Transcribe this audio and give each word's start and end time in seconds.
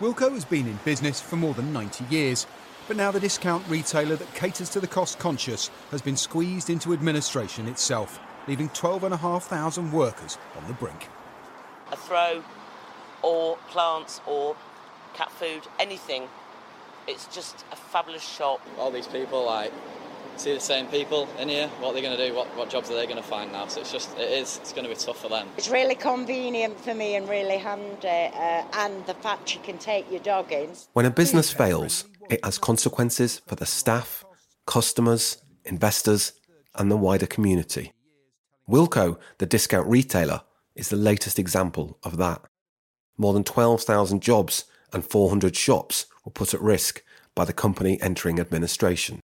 Wilko 0.00 0.32
has 0.32 0.46
been 0.46 0.66
in 0.66 0.78
business 0.82 1.20
for 1.20 1.36
more 1.36 1.52
than 1.52 1.74
90 1.74 2.06
years, 2.06 2.46
but 2.88 2.96
now 2.96 3.10
the 3.10 3.20
discount 3.20 3.62
retailer 3.68 4.16
that 4.16 4.34
caters 4.34 4.70
to 4.70 4.80
the 4.80 4.86
cost 4.86 5.18
conscious 5.18 5.70
has 5.90 6.00
been 6.00 6.16
squeezed 6.16 6.70
into 6.70 6.94
administration 6.94 7.68
itself, 7.68 8.18
leaving 8.48 8.70
12,500 8.70 9.92
workers 9.92 10.38
on 10.56 10.66
the 10.66 10.72
brink. 10.72 11.08
A 11.92 11.96
throw, 11.96 12.42
or 13.20 13.58
plants, 13.68 14.22
or 14.26 14.56
cat 15.12 15.30
food, 15.32 15.64
anything. 15.78 16.28
It's 17.06 17.26
just 17.26 17.62
a 17.70 17.76
fabulous 17.76 18.26
shop. 18.26 18.62
All 18.78 18.90
these 18.90 19.06
people, 19.06 19.44
like, 19.44 19.70
see 20.40 20.54
the 20.54 20.60
same 20.60 20.86
people 20.86 21.28
in 21.38 21.48
here. 21.48 21.68
What 21.80 21.92
they're 21.92 22.00
they 22.00 22.08
going 22.08 22.16
to 22.16 22.28
do? 22.28 22.34
What, 22.34 22.48
what 22.56 22.70
jobs 22.70 22.90
are 22.90 22.94
they 22.94 23.04
going 23.04 23.18
to 23.18 23.22
find 23.22 23.52
now? 23.52 23.66
So 23.66 23.82
it's 23.82 23.92
just, 23.92 24.16
it 24.18 24.30
is, 24.30 24.56
it's 24.56 24.72
going 24.72 24.84
to 24.84 24.88
be 24.88 24.96
tough 24.96 25.20
for 25.20 25.28
them. 25.28 25.48
It's 25.58 25.68
really 25.68 25.94
convenient 25.94 26.80
for 26.80 26.94
me 26.94 27.14
and 27.16 27.28
really 27.28 27.58
handy, 27.58 28.08
uh, 28.08 28.64
and 28.72 29.04
the 29.06 29.14
fact 29.14 29.54
you 29.54 29.60
can 29.60 29.76
take 29.76 30.10
your 30.10 30.20
dog 30.20 30.50
in. 30.50 30.70
When 30.94 31.04
a 31.04 31.10
business 31.10 31.52
fails, 31.52 32.06
it 32.30 32.42
has 32.42 32.58
consequences 32.58 33.42
for 33.46 33.54
the 33.54 33.66
staff, 33.66 34.24
customers, 34.66 35.42
investors, 35.64 36.32
and 36.74 36.90
the 36.90 36.96
wider 36.96 37.26
community. 37.26 37.92
Wilko, 38.68 39.18
the 39.38 39.46
discount 39.46 39.86
retailer, 39.88 40.42
is 40.74 40.88
the 40.88 40.96
latest 40.96 41.38
example 41.38 41.98
of 42.02 42.16
that. 42.16 42.40
More 43.18 43.34
than 43.34 43.44
12,000 43.44 44.22
jobs 44.22 44.64
and 44.92 45.04
400 45.04 45.54
shops 45.54 46.06
were 46.24 46.32
put 46.32 46.54
at 46.54 46.62
risk 46.62 47.02
by 47.34 47.44
the 47.44 47.52
company 47.52 48.00
entering 48.00 48.40
administration. 48.40 49.19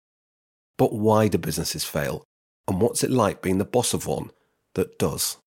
But 0.78 0.94
why 0.94 1.28
do 1.28 1.38
businesses 1.38 1.84
fail? 1.84 2.24
And 2.68 2.82
what's 2.82 3.04
it 3.04 3.12
like 3.12 3.42
being 3.42 3.58
the 3.58 3.66
boss 3.66 3.94
of 3.94 4.08
one 4.08 4.32
that 4.76 4.98
does? 4.98 5.38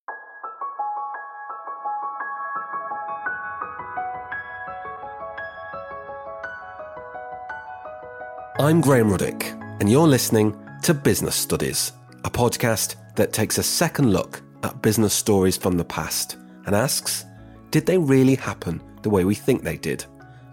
I'm 8.57 8.79
Graham 8.79 9.09
Ruddick, 9.09 9.51
and 9.81 9.91
you're 9.91 10.07
listening 10.07 10.57
to 10.83 10.93
Business 10.93 11.35
Studies, 11.35 11.91
a 12.23 12.29
podcast 12.29 12.95
that 13.15 13.33
takes 13.33 13.57
a 13.57 13.63
second 13.63 14.13
look 14.13 14.41
at 14.63 14.81
business 14.81 15.13
stories 15.13 15.57
from 15.57 15.77
the 15.77 15.83
past 15.85 16.37
and 16.65 16.73
asks 16.73 17.25
Did 17.71 17.85
they 17.85 17.97
really 17.97 18.35
happen 18.35 18.81
the 19.01 19.09
way 19.09 19.25
we 19.25 19.35
think 19.35 19.63
they 19.63 19.77
did? 19.77 20.05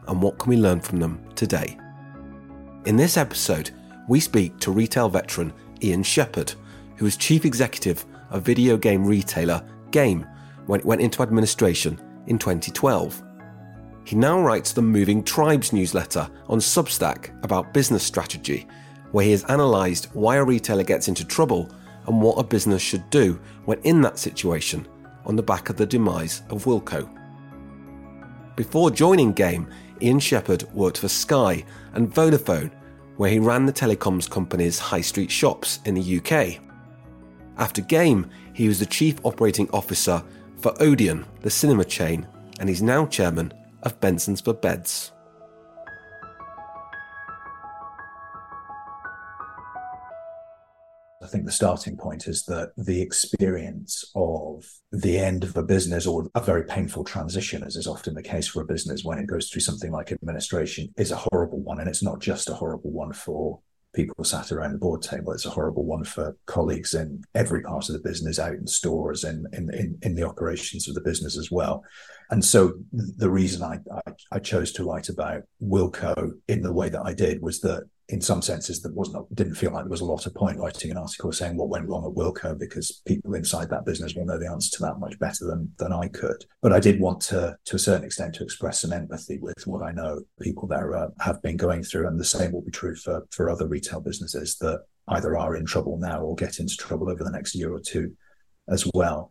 And 0.08 0.20
what 0.20 0.39
can 0.39 0.50
we 0.50 0.56
learn 0.56 0.80
from 0.80 0.98
them 0.98 1.22
today? 1.36 1.78
In 2.86 2.96
this 2.96 3.16
episode, 3.16 3.70
we 4.08 4.20
speak 4.20 4.58
to 4.58 4.72
retail 4.72 5.08
veteran 5.08 5.53
Ian 5.83 6.03
Shepherd, 6.03 6.55
who 6.97 7.05
was 7.05 7.17
chief 7.17 7.45
executive 7.45 8.05
of 8.31 8.42
video 8.42 8.77
game 8.77 9.05
retailer 9.05 9.64
Game 9.91 10.27
when 10.67 10.81
it 10.81 10.86
went 10.86 11.00
into 11.00 11.22
administration 11.22 12.00
in 12.27 12.39
2012. 12.39 13.23
He 14.05 14.17
now 14.17 14.41
writes 14.41 14.73
the 14.73 14.83
Moving 14.83 15.23
Tribes 15.23 15.73
newsletter 15.73 16.28
on 16.48 16.58
Substack 16.58 17.30
about 17.45 17.75
business 17.75 18.03
strategy, 18.03 18.67
where 19.12 19.25
he 19.25 19.30
has 19.30 19.45
analysed 19.48 20.06
why 20.14 20.36
a 20.36 20.45
retailer 20.45 20.83
gets 20.83 21.08
into 21.08 21.25
trouble 21.25 21.70
and 22.06 22.20
what 22.20 22.39
a 22.39 22.45
business 22.45 22.83
should 22.83 23.08
do 23.11 23.39
when 23.64 23.78
in 23.83 24.00
that 24.00 24.19
situation 24.19 24.86
on 25.25 25.36
the 25.36 25.42
back 25.42 25.69
of 25.69 25.77
the 25.77 25.86
demise 25.86 26.42
of 26.50 26.64
Wilko. 26.64 27.08
Before 28.56 28.91
joining 28.91 29.33
Game, 29.33 29.69
Ian 30.00 30.19
Shepherd 30.19 30.64
worked 30.73 30.98
for 30.98 31.08
Sky 31.08 31.64
and 31.95 32.12
Vodafone, 32.12 32.73
where 33.16 33.30
he 33.30 33.38
ran 33.38 33.66
the 33.66 33.72
telecoms 33.72 34.28
company's 34.28 34.78
high 34.78 35.00
street 35.00 35.30
shops 35.30 35.80
in 35.84 35.94
the 35.94 36.18
UK. 36.18 36.60
After 37.58 37.82
Game, 37.82 38.28
he 38.52 38.68
was 38.68 38.78
the 38.78 38.86
chief 38.86 39.16
operating 39.24 39.68
officer 39.70 40.22
for 40.58 40.74
Odeon, 40.80 41.24
the 41.40 41.50
cinema 41.50 41.84
chain, 41.84 42.27
and 42.58 42.68
he's 42.68 42.83
now 42.83 43.06
chairman 43.06 43.52
of 43.83 44.00
Benson's 44.00 44.40
for 44.40 44.55
Beds. 44.55 45.11
Think 51.32 51.46
the 51.46 51.52
starting 51.52 51.96
point 51.96 52.28
is 52.28 52.44
that 52.44 52.72
the 52.76 53.00
experience 53.00 54.04
of 54.14 54.64
the 54.92 55.18
end 55.18 55.42
of 55.42 55.56
a 55.56 55.62
business 55.62 56.06
or 56.06 56.28
a 56.34 56.40
very 56.40 56.64
painful 56.64 57.04
transition, 57.04 57.64
as 57.64 57.76
is 57.76 57.86
often 57.86 58.14
the 58.14 58.22
case 58.22 58.46
for 58.46 58.62
a 58.62 58.66
business 58.66 59.02
when 59.02 59.18
it 59.18 59.26
goes 59.26 59.48
through 59.48 59.62
something 59.62 59.90
like 59.90 60.12
administration, 60.12 60.92
is 60.96 61.10
a 61.10 61.20
horrible 61.30 61.60
one. 61.60 61.80
And 61.80 61.88
it's 61.88 62.02
not 62.02 62.20
just 62.20 62.50
a 62.50 62.54
horrible 62.54 62.92
one 62.92 63.12
for 63.12 63.60
people 63.94 64.24
sat 64.24 64.52
around 64.52 64.72
the 64.72 64.78
board 64.78 65.02
table. 65.02 65.32
It's 65.32 65.46
a 65.46 65.50
horrible 65.50 65.84
one 65.84 66.04
for 66.04 66.36
colleagues 66.46 66.94
in 66.94 67.24
every 67.34 67.62
part 67.62 67.88
of 67.88 67.94
the 67.94 68.08
business, 68.08 68.38
out 68.38 68.54
in 68.54 68.66
stores 68.66 69.24
and 69.24 69.46
in, 69.52 69.72
in, 69.74 69.98
in, 70.02 70.14
the 70.14 70.26
operations 70.26 70.88
of 70.88 70.94
the 70.94 71.02
business 71.02 71.36
as 71.36 71.50
well. 71.50 71.84
And 72.32 72.42
so 72.42 72.72
the 72.92 73.30
reason 73.30 73.62
I, 73.62 73.78
I, 73.94 74.12
I 74.32 74.38
chose 74.38 74.72
to 74.72 74.84
write 74.84 75.10
about 75.10 75.42
Wilko 75.62 76.32
in 76.48 76.62
the 76.62 76.72
way 76.72 76.88
that 76.88 77.02
I 77.04 77.12
did 77.12 77.42
was 77.42 77.60
that 77.60 77.82
in 78.08 78.22
some 78.22 78.40
senses 78.40 78.80
that 78.80 78.94
wasn't 78.94 79.34
didn't 79.34 79.54
feel 79.54 79.70
like 79.70 79.84
there 79.84 79.90
was 79.90 80.00
a 80.00 80.06
lot 80.06 80.24
of 80.24 80.34
point 80.34 80.58
writing 80.58 80.90
an 80.90 80.96
article 80.96 81.30
saying 81.30 81.58
what 81.58 81.68
went 81.68 81.86
wrong 81.86 82.06
at 82.06 82.16
Wilko 82.16 82.58
because 82.58 83.02
people 83.06 83.34
inside 83.34 83.68
that 83.68 83.84
business 83.84 84.14
will 84.14 84.24
know 84.24 84.38
the 84.38 84.50
answer 84.50 84.74
to 84.76 84.82
that 84.82 84.98
much 84.98 85.18
better 85.18 85.44
than 85.44 85.70
than 85.76 85.92
I 85.92 86.08
could. 86.08 86.42
But 86.62 86.72
I 86.72 86.80
did 86.80 87.00
want 87.00 87.20
to, 87.22 87.54
to 87.66 87.76
a 87.76 87.78
certain 87.78 88.04
extent, 88.04 88.34
to 88.36 88.44
express 88.44 88.80
some 88.80 88.94
empathy 88.94 89.38
with 89.38 89.66
what 89.66 89.82
I 89.82 89.92
know 89.92 90.22
people 90.40 90.66
there 90.66 90.96
uh, 90.96 91.08
have 91.20 91.42
been 91.42 91.58
going 91.58 91.82
through, 91.82 92.06
and 92.08 92.18
the 92.18 92.24
same 92.24 92.52
will 92.52 92.62
be 92.62 92.70
true 92.70 92.96
for 92.96 93.26
for 93.30 93.50
other 93.50 93.68
retail 93.68 94.00
businesses 94.00 94.56
that 94.60 94.80
either 95.08 95.36
are 95.36 95.54
in 95.54 95.66
trouble 95.66 95.98
now 95.98 96.22
or 96.22 96.34
get 96.34 96.60
into 96.60 96.78
trouble 96.78 97.10
over 97.10 97.24
the 97.24 97.30
next 97.30 97.54
year 97.54 97.74
or 97.74 97.80
two 97.80 98.16
as 98.68 98.88
well. 98.94 99.28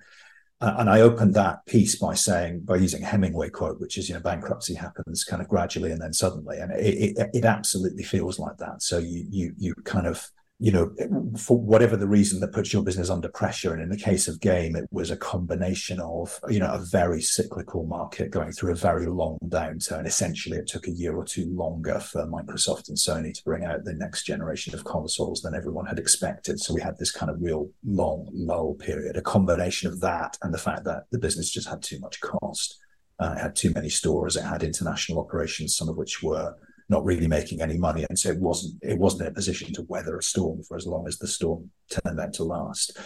Uh, 0.61 0.75
and 0.77 0.89
I 0.89 1.01
opened 1.01 1.33
that 1.33 1.65
piece 1.65 1.95
by 1.95 2.13
saying, 2.13 2.61
by 2.61 2.75
using 2.75 3.01
Hemingway 3.01 3.49
quote, 3.49 3.79
which 3.81 3.97
is, 3.97 4.07
you 4.07 4.13
know, 4.13 4.21
bankruptcy 4.21 4.75
happens 4.75 5.23
kind 5.23 5.41
of 5.41 5.47
gradually 5.47 5.91
and 5.91 5.99
then 5.99 6.13
suddenly, 6.13 6.59
and 6.59 6.71
it, 6.73 7.17
it, 7.17 7.29
it 7.33 7.45
absolutely 7.45 8.03
feels 8.03 8.37
like 8.37 8.57
that. 8.57 8.83
So 8.83 8.99
you 8.99 9.25
you 9.29 9.53
you 9.57 9.73
kind 9.85 10.05
of 10.05 10.29
you 10.61 10.71
know, 10.71 10.93
for 11.39 11.57
whatever 11.57 11.97
the 11.97 12.07
reason 12.07 12.39
that 12.39 12.53
puts 12.53 12.71
your 12.71 12.83
business 12.83 13.09
under 13.09 13.27
pressure. 13.27 13.73
And 13.73 13.81
in 13.81 13.89
the 13.89 13.97
case 13.97 14.27
of 14.27 14.39
game, 14.39 14.75
it 14.75 14.87
was 14.91 15.09
a 15.09 15.17
combination 15.17 15.99
of, 15.99 16.39
you 16.49 16.59
know, 16.59 16.71
a 16.71 16.77
very 16.77 17.19
cyclical 17.19 17.83
market 17.87 18.29
going 18.29 18.51
through 18.51 18.73
a 18.73 18.75
very 18.75 19.07
long 19.07 19.39
downturn. 19.45 20.05
Essentially, 20.05 20.57
it 20.57 20.67
took 20.67 20.87
a 20.87 20.91
year 20.91 21.15
or 21.15 21.25
two 21.25 21.51
longer 21.51 21.99
for 21.99 22.27
Microsoft 22.27 22.89
and 22.89 22.97
Sony 22.97 23.33
to 23.33 23.43
bring 23.43 23.65
out 23.65 23.85
the 23.85 23.95
next 23.95 24.23
generation 24.23 24.75
of 24.75 24.83
consoles 24.83 25.41
than 25.41 25.55
everyone 25.55 25.87
had 25.87 25.97
expected. 25.97 26.59
So 26.59 26.75
we 26.75 26.81
had 26.81 26.99
this 26.99 27.11
kind 27.11 27.31
of 27.31 27.41
real 27.41 27.71
long 27.83 28.29
lull 28.31 28.75
period, 28.75 29.17
a 29.17 29.21
combination 29.23 29.89
of 29.89 29.99
that 30.01 30.37
and 30.43 30.53
the 30.53 30.59
fact 30.59 30.83
that 30.83 31.05
the 31.11 31.17
business 31.17 31.49
just 31.49 31.69
had 31.69 31.81
too 31.81 31.99
much 31.99 32.21
cost. 32.21 32.77
Uh, 33.19 33.33
it 33.35 33.41
had 33.41 33.55
too 33.55 33.71
many 33.73 33.89
stores. 33.89 34.35
It 34.35 34.43
had 34.43 34.61
international 34.61 35.19
operations, 35.19 35.75
some 35.75 35.89
of 35.89 35.97
which 35.97 36.21
were 36.21 36.53
not 36.91 37.05
really 37.05 37.27
making 37.27 37.61
any 37.61 37.77
money, 37.77 38.05
and 38.07 38.19
so 38.19 38.29
it 38.29 38.39
wasn't 38.39 38.75
it 38.83 38.99
wasn't 38.99 39.23
in 39.23 39.27
a 39.29 39.33
position 39.33 39.73
to 39.73 39.83
weather 39.83 40.17
a 40.17 40.21
storm 40.21 40.61
for 40.61 40.77
as 40.77 40.85
long 40.85 41.07
as 41.07 41.17
the 41.17 41.27
storm 41.27 41.71
turned 41.89 42.19
out 42.19 42.33
to 42.33 42.43
last. 42.43 42.97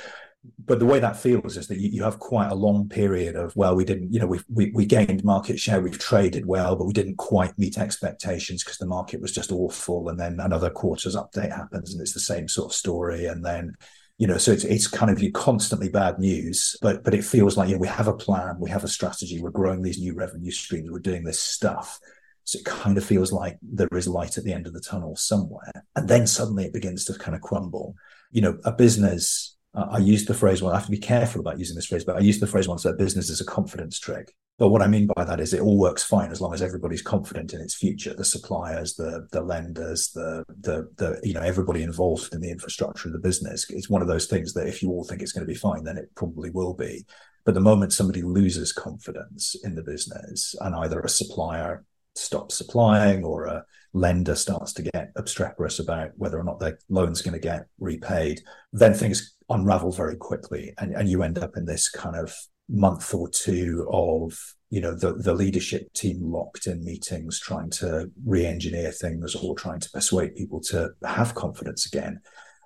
But 0.63 0.78
the 0.79 0.85
way 0.85 1.00
that 1.00 1.18
feels 1.18 1.57
is 1.57 1.68
that 1.68 1.79
you, 1.79 1.90
you 1.90 2.03
have 2.03 2.19
quite 2.19 2.51
a 2.51 2.56
long 2.56 2.90
period 2.90 3.35
of 3.35 3.56
well, 3.56 3.75
we 3.75 3.85
didn't, 3.85 4.12
you 4.12 4.19
know, 4.19 4.28
we 4.28 4.40
we 4.51 4.72
we 4.72 4.85
gained 4.85 5.24
market 5.24 5.59
share, 5.59 5.79
we've 5.79 6.00
traded 6.00 6.45
well, 6.45 6.75
but 6.75 6.85
we 6.85 6.94
didn't 6.94 7.18
quite 7.18 7.57
meet 7.57 7.78
expectations 7.78 8.63
because 8.63 8.78
the 8.78 8.85
market 8.85 9.22
was 9.22 9.31
just 9.31 9.51
awful. 9.51 10.09
And 10.09 10.19
then 10.19 10.40
another 10.40 10.69
quarter's 10.69 11.16
update 11.16 11.56
happens, 11.56 11.94
and 11.94 12.01
it's 12.01 12.13
the 12.13 12.19
same 12.19 12.47
sort 12.47 12.72
of 12.72 12.75
story. 12.75 13.25
And 13.28 13.45
then 13.45 13.75
you 14.18 14.28
know 14.28 14.38
so 14.38 14.51
it's 14.51 14.63
it's 14.63 14.88
kind 14.88 15.12
of 15.12 15.22
you 15.22 15.31
constantly 15.31 15.90
bad 15.90 16.19
news 16.19 16.78
but 16.81 17.03
but 17.03 17.13
it 17.13 17.25
feels 17.25 17.57
like 17.57 17.68
you 17.68 17.75
know 17.75 17.81
we 17.81 17.88
have 17.88 18.07
a 18.07 18.13
plan 18.13 18.56
we 18.59 18.69
have 18.69 18.85
a 18.85 18.88
strategy 18.88 19.41
we're 19.41 19.50
growing 19.50 19.81
these 19.81 20.00
new 20.00 20.13
revenue 20.13 20.51
streams 20.51 20.90
we're 20.90 21.00
doing 21.00 21.25
this 21.25 21.41
stuff 21.41 22.00
so 22.45 22.59
it 22.59 22.66
kind 22.66 22.97
of 22.97 23.03
feels 23.03 23.31
like 23.31 23.57
there 23.61 23.89
is 23.91 24.07
light 24.07 24.38
at 24.38 24.44
the 24.44 24.53
end 24.53 24.67
of 24.67 24.73
the 24.73 24.79
tunnel 24.79 25.16
somewhere. 25.16 25.72
And 25.95 26.07
then 26.07 26.28
suddenly 26.28 26.66
it 26.66 26.73
begins 26.73 27.03
to 27.06 27.13
kind 27.17 27.35
of 27.35 27.41
crumble. 27.41 27.95
You 28.31 28.41
know, 28.41 28.57
a 28.63 28.72
business, 28.72 29.57
uh, 29.73 29.88
I 29.89 29.97
used 29.97 30.28
the 30.28 30.35
phrase, 30.35 30.61
well, 30.61 30.72
I 30.72 30.75
have 30.75 30.85
to 30.85 30.91
be 30.91 30.97
careful 30.97 31.41
about 31.41 31.57
using 31.57 31.75
this 31.75 31.88
phrase, 31.88 32.06
but 32.06 32.17
I 32.17 32.19
used 32.19 32.41
the 32.41 32.47
phrase 32.47 32.67
once 32.67 32.83
that 32.83 33.00
business 33.00 33.29
is 33.29 33.41
a 33.41 33.45
confidence 33.45 34.00
trick. 34.00 34.35
But 34.57 34.69
what 34.69 34.83
I 34.83 34.88
mean 34.88 35.07
by 35.13 35.25
that 35.25 35.39
is 35.39 35.53
it 35.53 35.59
all 35.59 35.78
works 35.78 36.03
fine 36.03 36.31
as 36.31 36.39
long 36.39 36.53
as 36.53 36.61
everybody's 36.61 37.01
confident 37.01 37.53
in 37.53 37.59
its 37.59 37.75
future. 37.75 38.13
The 38.13 38.24
suppliers, 38.24 38.95
the 38.95 39.27
the 39.33 39.41
lenders, 39.41 40.12
the 40.12 40.45
the 40.62 40.89
the 40.95 41.19
you 41.24 41.33
know 41.33 41.41
everybody 41.41 41.83
involved 41.83 42.33
in 42.33 42.39
the 42.39 42.51
infrastructure 42.51 43.09
of 43.09 43.13
the 43.13 43.19
business. 43.19 43.69
It's 43.69 43.89
one 43.89 44.01
of 44.01 44.07
those 44.07 44.27
things 44.27 44.53
that 44.53 44.68
if 44.68 44.81
you 44.81 44.91
all 44.91 45.03
think 45.03 45.21
it's 45.21 45.33
going 45.33 45.45
to 45.45 45.53
be 45.53 45.59
fine, 45.59 45.83
then 45.83 45.98
it 45.98 46.09
probably 46.15 46.51
will 46.51 46.74
be. 46.74 47.06
But 47.44 47.53
the 47.53 47.59
moment 47.59 47.91
somebody 47.91 48.21
loses 48.21 48.71
confidence 48.71 49.56
in 49.62 49.75
the 49.75 49.83
business 49.83 50.56
and 50.62 50.74
either 50.74 51.01
a 51.01 51.09
supplier 51.09 51.83
stops 52.15 52.57
supplying 52.57 53.23
or 53.23 53.45
a 53.45 53.65
lender 53.94 54.35
starts 54.35 54.73
to 54.73 54.83
get 54.83 55.12
obstreperous 55.15 55.79
about 55.79 56.12
whether 56.17 56.39
or 56.39 56.44
not 56.44 56.59
their 56.59 56.77
loan's 56.89 57.21
going 57.21 57.33
to 57.33 57.39
get 57.39 57.67
repaid, 57.79 58.41
then 58.73 58.94
things 58.94 59.35
unravel 59.50 59.91
very 59.91 60.17
quickly. 60.17 60.73
And, 60.77 60.94
and 60.94 61.07
you 61.07 61.23
end 61.23 61.38
up 61.38 61.56
in 61.56 61.65
this 61.65 61.89
kind 61.89 62.15
of 62.15 62.35
month 62.67 63.13
or 63.13 63.29
two 63.29 63.88
of 63.91 64.38
you 64.71 64.81
know 64.81 64.95
the, 64.95 65.13
the 65.13 65.33
leadership 65.33 65.94
team 65.94 66.19
locked 66.19 66.65
in 66.65 66.83
meetings 66.83 67.39
trying 67.39 67.69
to 67.69 68.09
re-engineer 68.25 68.91
things 68.91 69.35
or 69.35 69.56
trying 69.56 69.79
to 69.79 69.89
persuade 69.91 70.35
people 70.35 70.59
to 70.59 70.89
have 71.03 71.35
confidence 71.35 71.85
again 71.85 72.19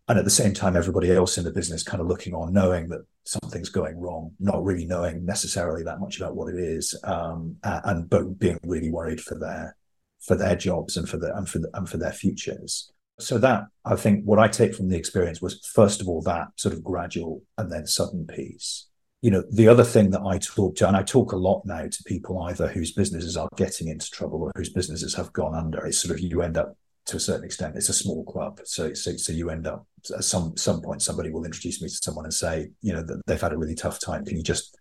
and 0.09 0.17
at 0.17 0.25
the 0.25 0.31
same 0.31 0.55
time, 0.55 0.75
everybody 0.75 1.11
else 1.11 1.37
in 1.37 1.43
the 1.43 1.51
business 1.51 1.83
kind 1.83 2.01
of 2.01 2.07
looking 2.07 2.33
on, 2.33 2.51
knowing 2.51 2.89
that 2.89 3.05
something's 3.25 3.69
going 3.69 3.95
wrong, 3.99 4.31
not 4.39 4.63
really 4.63 4.85
knowing 4.85 5.23
necessarily 5.23 5.83
that 5.83 5.99
much 5.99 6.17
about 6.17 6.35
what 6.35 6.51
it 6.51 6.59
is, 6.59 6.99
um, 7.03 7.57
and 7.63 8.09
but 8.09 8.39
being 8.39 8.59
really 8.63 8.89
worried 8.89 9.21
for 9.21 9.37
their 9.37 9.77
for 10.19 10.35
their 10.35 10.55
jobs 10.55 10.97
and 10.97 11.07
for 11.07 11.17
the 11.17 11.33
and 11.37 11.47
for 11.47 11.59
the, 11.59 11.69
and 11.75 11.87
for 11.87 11.97
their 11.97 12.11
futures. 12.11 12.91
So 13.19 13.37
that 13.37 13.65
I 13.85 13.95
think 13.95 14.23
what 14.23 14.39
I 14.39 14.47
take 14.47 14.73
from 14.73 14.89
the 14.89 14.97
experience 14.97 15.43
was 15.43 15.63
first 15.75 16.01
of 16.01 16.07
all 16.07 16.23
that 16.23 16.47
sort 16.55 16.73
of 16.73 16.83
gradual 16.83 17.43
and 17.59 17.71
then 17.71 17.85
sudden 17.85 18.25
piece. 18.25 18.87
You 19.21 19.29
know, 19.29 19.43
the 19.51 19.67
other 19.67 19.83
thing 19.83 20.09
that 20.11 20.21
I 20.21 20.39
talk 20.39 20.77
to, 20.77 20.87
and 20.87 20.97
I 20.97 21.03
talk 21.03 21.33
a 21.33 21.37
lot 21.37 21.61
now 21.65 21.83
to 21.83 22.03
people 22.05 22.41
either 22.43 22.67
whose 22.67 22.93
businesses 22.93 23.37
are 23.37 23.49
getting 23.57 23.89
into 23.89 24.09
trouble 24.09 24.41
or 24.41 24.51
whose 24.55 24.73
businesses 24.73 25.13
have 25.13 25.33
gone 25.33 25.53
under. 25.53 25.85
It's 25.85 26.01
sort 26.01 26.17
of 26.17 26.23
you 26.23 26.41
end 26.41 26.57
up 26.57 26.77
to 27.05 27.17
a 27.17 27.19
certain 27.19 27.45
extent. 27.45 27.75
It's 27.75 27.89
a 27.89 27.93
small 27.93 28.23
club, 28.25 28.59
so 28.65 28.93
so, 28.93 29.15
so 29.17 29.33
you 29.33 29.49
end 29.49 29.67
up 29.67 29.85
at 30.15 30.23
some 30.23 30.55
some 30.57 30.81
point 30.81 31.01
somebody 31.01 31.31
will 31.31 31.45
introduce 31.45 31.81
me 31.81 31.89
to 31.89 31.99
someone 32.01 32.25
and 32.25 32.33
say, 32.33 32.69
you 32.81 32.93
know, 32.93 33.03
that 33.03 33.21
they've 33.25 33.41
had 33.41 33.53
a 33.53 33.57
really 33.57 33.75
tough 33.75 33.99
time. 33.99 34.25
Can 34.25 34.37
you 34.37 34.43
just 34.43 34.77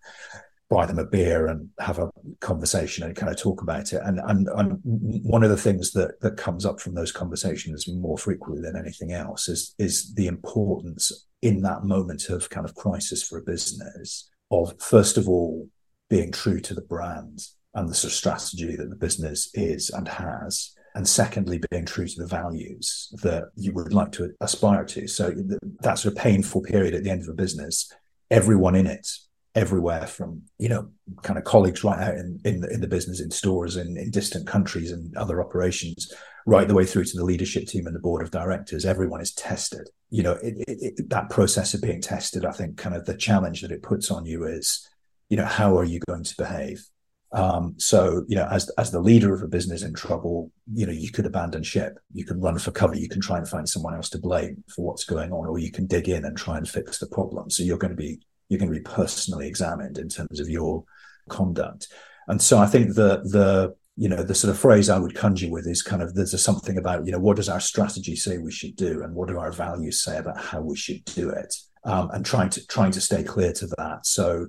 buy 0.68 0.84
them 0.84 0.98
a 0.98 1.04
beer 1.04 1.46
and 1.46 1.70
have 1.78 1.98
a 1.98 2.10
conversation 2.40 3.02
and 3.04 3.16
kind 3.16 3.32
of 3.32 3.38
talk 3.38 3.62
about 3.62 3.92
it. 3.92 4.02
And, 4.04 4.20
and 4.26 4.48
and 4.48 4.80
one 4.84 5.42
of 5.42 5.50
the 5.50 5.56
things 5.56 5.92
that 5.92 6.20
that 6.20 6.36
comes 6.36 6.66
up 6.66 6.80
from 6.80 6.94
those 6.94 7.12
conversations 7.12 7.88
more 7.88 8.18
frequently 8.18 8.62
than 8.62 8.76
anything 8.76 9.12
else 9.12 9.48
is 9.48 9.74
is 9.78 10.14
the 10.14 10.26
importance 10.26 11.26
in 11.40 11.62
that 11.62 11.84
moment 11.84 12.28
of 12.28 12.50
kind 12.50 12.66
of 12.66 12.74
crisis 12.74 13.22
for 13.22 13.38
a 13.38 13.42
business 13.42 14.28
of 14.50 14.74
first 14.80 15.16
of 15.16 15.28
all 15.28 15.68
being 16.10 16.32
true 16.32 16.60
to 16.60 16.74
the 16.74 16.82
brand 16.82 17.40
and 17.74 17.88
the 17.88 17.94
sort 17.94 18.12
of 18.12 18.16
strategy 18.16 18.76
that 18.76 18.90
the 18.90 18.96
business 18.96 19.50
is 19.54 19.90
and 19.90 20.08
has. 20.08 20.74
And 20.94 21.06
secondly, 21.06 21.61
being 21.70 21.87
true 21.87 22.06
to 22.06 22.23
the 22.23 22.26
values 22.26 23.12
that 23.23 23.50
you 23.55 23.73
would 23.73 23.93
like 23.93 24.12
to 24.12 24.32
aspire 24.40 24.85
to. 24.87 25.06
So 25.06 25.32
that's 25.81 26.05
a 26.05 26.11
painful 26.11 26.62
period 26.62 26.94
at 26.94 27.05
the 27.05 27.11
end 27.11 27.23
of 27.23 27.29
a 27.29 27.35
business, 27.35 27.93
everyone 28.31 28.75
in 28.75 28.87
it 28.87 29.06
everywhere 29.55 30.06
from 30.06 30.43
you 30.58 30.69
know 30.69 30.88
kind 31.23 31.38
of 31.38 31.44
colleagues 31.44 31.82
right 31.82 31.99
out 31.99 32.14
in 32.14 32.38
in 32.44 32.61
the, 32.61 32.69
in 32.73 32.81
the 32.81 32.87
business 32.87 33.20
in 33.20 33.31
stores 33.31 33.76
in, 33.76 33.96
in 33.96 34.11
distant 34.11 34.46
countries 34.46 34.93
and 34.93 35.17
other 35.17 35.40
operations 35.40 36.12
right 36.46 36.69
the 36.69 36.75
way 36.75 36.85
through 36.85 37.05
to 37.05 37.17
the 37.17 37.25
leadership 37.25 37.67
team 37.67 37.87
and 37.87 37.96
the 37.96 38.00
board 38.00 38.23
of 38.23 38.31
directors 38.31 38.85
everyone 38.85 39.20
is 39.20 39.32
tested. 39.32 39.88
You 40.11 40.23
know 40.23 40.32
it, 40.43 40.55
it, 40.69 40.79
it, 40.99 41.11
that 41.11 41.31
process 41.31 41.75
of 41.75 41.82
being 41.82 42.00
tested 42.00 42.44
i 42.44 42.52
think 42.52 42.76
kind 42.76 42.94
of 42.94 43.05
the 43.06 43.17
challenge 43.17 43.62
that 43.62 43.73
it 43.73 43.82
puts 43.82 44.11
on 44.11 44.26
you 44.26 44.44
is 44.44 44.87
you 45.29 45.37
know 45.37 45.46
how 45.46 45.76
are 45.76 45.85
you 45.85 46.00
going 46.06 46.25
to 46.25 46.35
behave 46.37 46.85
um, 47.32 47.75
so 47.78 48.25
you 48.26 48.36
know 48.36 48.46
as 48.50 48.70
as 48.78 48.90
the 48.90 49.00
leader 49.00 49.34
of 49.34 49.42
a 49.42 49.48
business 49.48 49.82
in 49.82 49.92
trouble 49.92 50.50
you 50.72 50.86
know 50.86 50.92
you 50.92 51.10
could 51.10 51.26
abandon 51.26 51.62
ship 51.62 51.98
you 52.12 52.25
can 52.25 52.40
run 52.40 52.58
for 52.58 52.70
cover 52.70 52.94
you 52.94 53.08
can 53.08 53.20
try 53.20 53.36
and 53.36 53.48
find 53.48 53.69
someone 53.69 53.94
else 53.94 54.08
to 54.08 54.19
blame 54.19 54.64
for 54.75 54.86
what's 54.86 55.04
going 55.04 55.30
on 55.30 55.46
or 55.46 55.58
you 55.58 55.70
can 55.70 55.86
dig 55.86 56.08
in 56.08 56.25
and 56.25 56.36
try 56.36 56.56
and 56.56 56.69
fix 56.69 56.98
the 56.98 57.06
problem 57.06 57.50
so 57.50 57.62
you're 57.62 57.76
going 57.78 57.90
to 57.90 57.96
be 57.96 58.19
you're 58.48 58.58
going 58.58 58.72
to 58.72 58.78
be 58.78 58.84
personally 58.84 59.46
examined 59.46 59.98
in 59.98 60.08
terms 60.08 60.40
of 60.40 60.48
your 60.48 60.84
conduct. 61.28 61.88
And 62.26 62.40
so 62.40 62.58
I 62.58 62.66
think 62.66 62.94
the 62.94 63.20
the 63.25 63.75
you 63.96 64.08
know 64.08 64.22
the 64.22 64.34
sort 64.34 64.50
of 64.50 64.58
phrase 64.58 64.88
I 64.88 64.98
would 64.98 65.14
conjure 65.14 65.50
with 65.50 65.66
is 65.66 65.82
kind 65.82 66.02
of 66.02 66.14
there's 66.14 66.34
a 66.34 66.38
something 66.38 66.78
about 66.78 67.06
you 67.06 67.12
know 67.12 67.19
what 67.19 67.36
does 67.36 67.48
our 67.48 67.60
strategy 67.60 68.16
say 68.16 68.38
we 68.38 68.52
should 68.52 68.76
do 68.76 69.02
and 69.02 69.14
what 69.14 69.28
do 69.28 69.38
our 69.38 69.52
values 69.52 70.02
say 70.02 70.19
about 70.19 70.38
how 70.38 70.60
we 70.60 70.76
should 70.76 71.04
do 71.04 71.30
it 71.30 71.54
um, 71.84 72.10
and 72.12 72.25
trying 72.25 72.50
to 72.50 72.66
trying 72.66 72.92
to 72.92 73.00
stay 73.00 73.22
clear 73.22 73.52
to 73.54 73.66
that. 73.78 74.06
So 74.06 74.46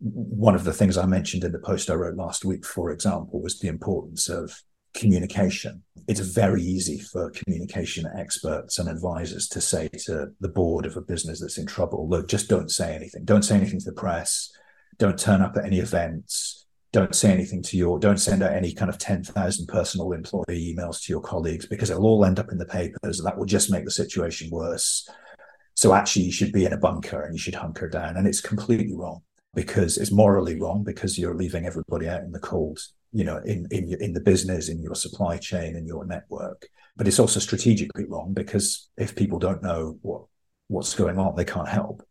one 0.00 0.54
of 0.54 0.64
the 0.64 0.72
things 0.72 0.96
I 0.96 1.06
mentioned 1.06 1.44
in 1.44 1.52
the 1.52 1.58
post 1.58 1.90
I 1.90 1.94
wrote 1.94 2.16
last 2.16 2.44
week, 2.44 2.64
for 2.64 2.90
example, 2.90 3.40
was 3.42 3.58
the 3.58 3.68
importance 3.68 4.28
of 4.28 4.62
communication. 4.94 5.82
It's 6.08 6.20
very 6.20 6.62
easy 6.62 6.98
for 6.98 7.30
communication 7.30 8.10
experts 8.16 8.78
and 8.78 8.88
advisors 8.88 9.46
to 9.48 9.60
say 9.60 9.88
to 10.06 10.28
the 10.40 10.48
board 10.48 10.86
of 10.86 10.96
a 10.96 11.02
business 11.02 11.40
that's 11.40 11.58
in 11.58 11.66
trouble, 11.66 12.08
look, 12.08 12.28
just 12.28 12.48
don't 12.48 12.70
say 12.70 12.94
anything. 12.94 13.24
Don't 13.24 13.44
say 13.44 13.56
anything 13.56 13.78
to 13.78 13.84
the 13.84 13.92
press. 13.92 14.50
Don't 14.98 15.18
turn 15.18 15.42
up 15.42 15.56
at 15.56 15.66
any 15.66 15.78
events. 15.78 16.66
Don't 16.92 17.14
say 17.14 17.30
anything 17.30 17.62
to 17.64 17.76
your, 17.76 18.00
don't 18.00 18.18
send 18.18 18.42
out 18.42 18.52
any 18.52 18.72
kind 18.72 18.88
of 18.88 18.98
10,000 18.98 19.66
personal 19.68 20.12
employee 20.12 20.74
emails 20.74 21.00
to 21.02 21.12
your 21.12 21.20
colleagues 21.20 21.66
because 21.66 21.90
it'll 21.90 22.06
all 22.06 22.24
end 22.24 22.40
up 22.40 22.50
in 22.50 22.58
the 22.58 22.66
papers. 22.66 23.22
That 23.22 23.38
will 23.38 23.46
just 23.46 23.70
make 23.70 23.84
the 23.84 23.92
situation 23.92 24.48
worse. 24.50 25.08
So 25.74 25.94
actually, 25.94 26.24
you 26.24 26.32
should 26.32 26.52
be 26.52 26.64
in 26.64 26.72
a 26.72 26.78
bunker 26.78 27.22
and 27.22 27.32
you 27.32 27.38
should 27.38 27.54
hunker 27.54 27.88
down. 27.88 28.16
And 28.16 28.26
it's 28.26 28.40
completely 28.40 28.92
wrong 28.92 29.22
because 29.54 29.98
it's 29.98 30.12
morally 30.12 30.60
wrong 30.60 30.84
because 30.84 31.18
you're 31.18 31.34
leaving 31.34 31.66
everybody 31.66 32.08
out 32.08 32.22
in 32.22 32.32
the 32.32 32.38
cold 32.38 32.80
you 33.12 33.24
know, 33.24 33.38
in 33.38 33.66
in 33.70 33.94
in 34.00 34.12
the 34.12 34.20
business, 34.20 34.68
in 34.68 34.82
your 34.82 34.94
supply 34.94 35.36
chain, 35.36 35.76
in 35.76 35.86
your 35.86 36.04
network. 36.04 36.66
But 36.96 37.08
it's 37.08 37.18
also 37.18 37.40
strategically 37.40 38.04
wrong 38.04 38.32
because 38.34 38.88
if 38.96 39.16
people 39.16 39.38
don't 39.38 39.62
know 39.62 39.98
what 40.02 40.22
what's 40.68 40.94
going 40.94 41.18
on, 41.18 41.34
they 41.36 41.44
can't 41.44 41.68
help. 41.68 42.02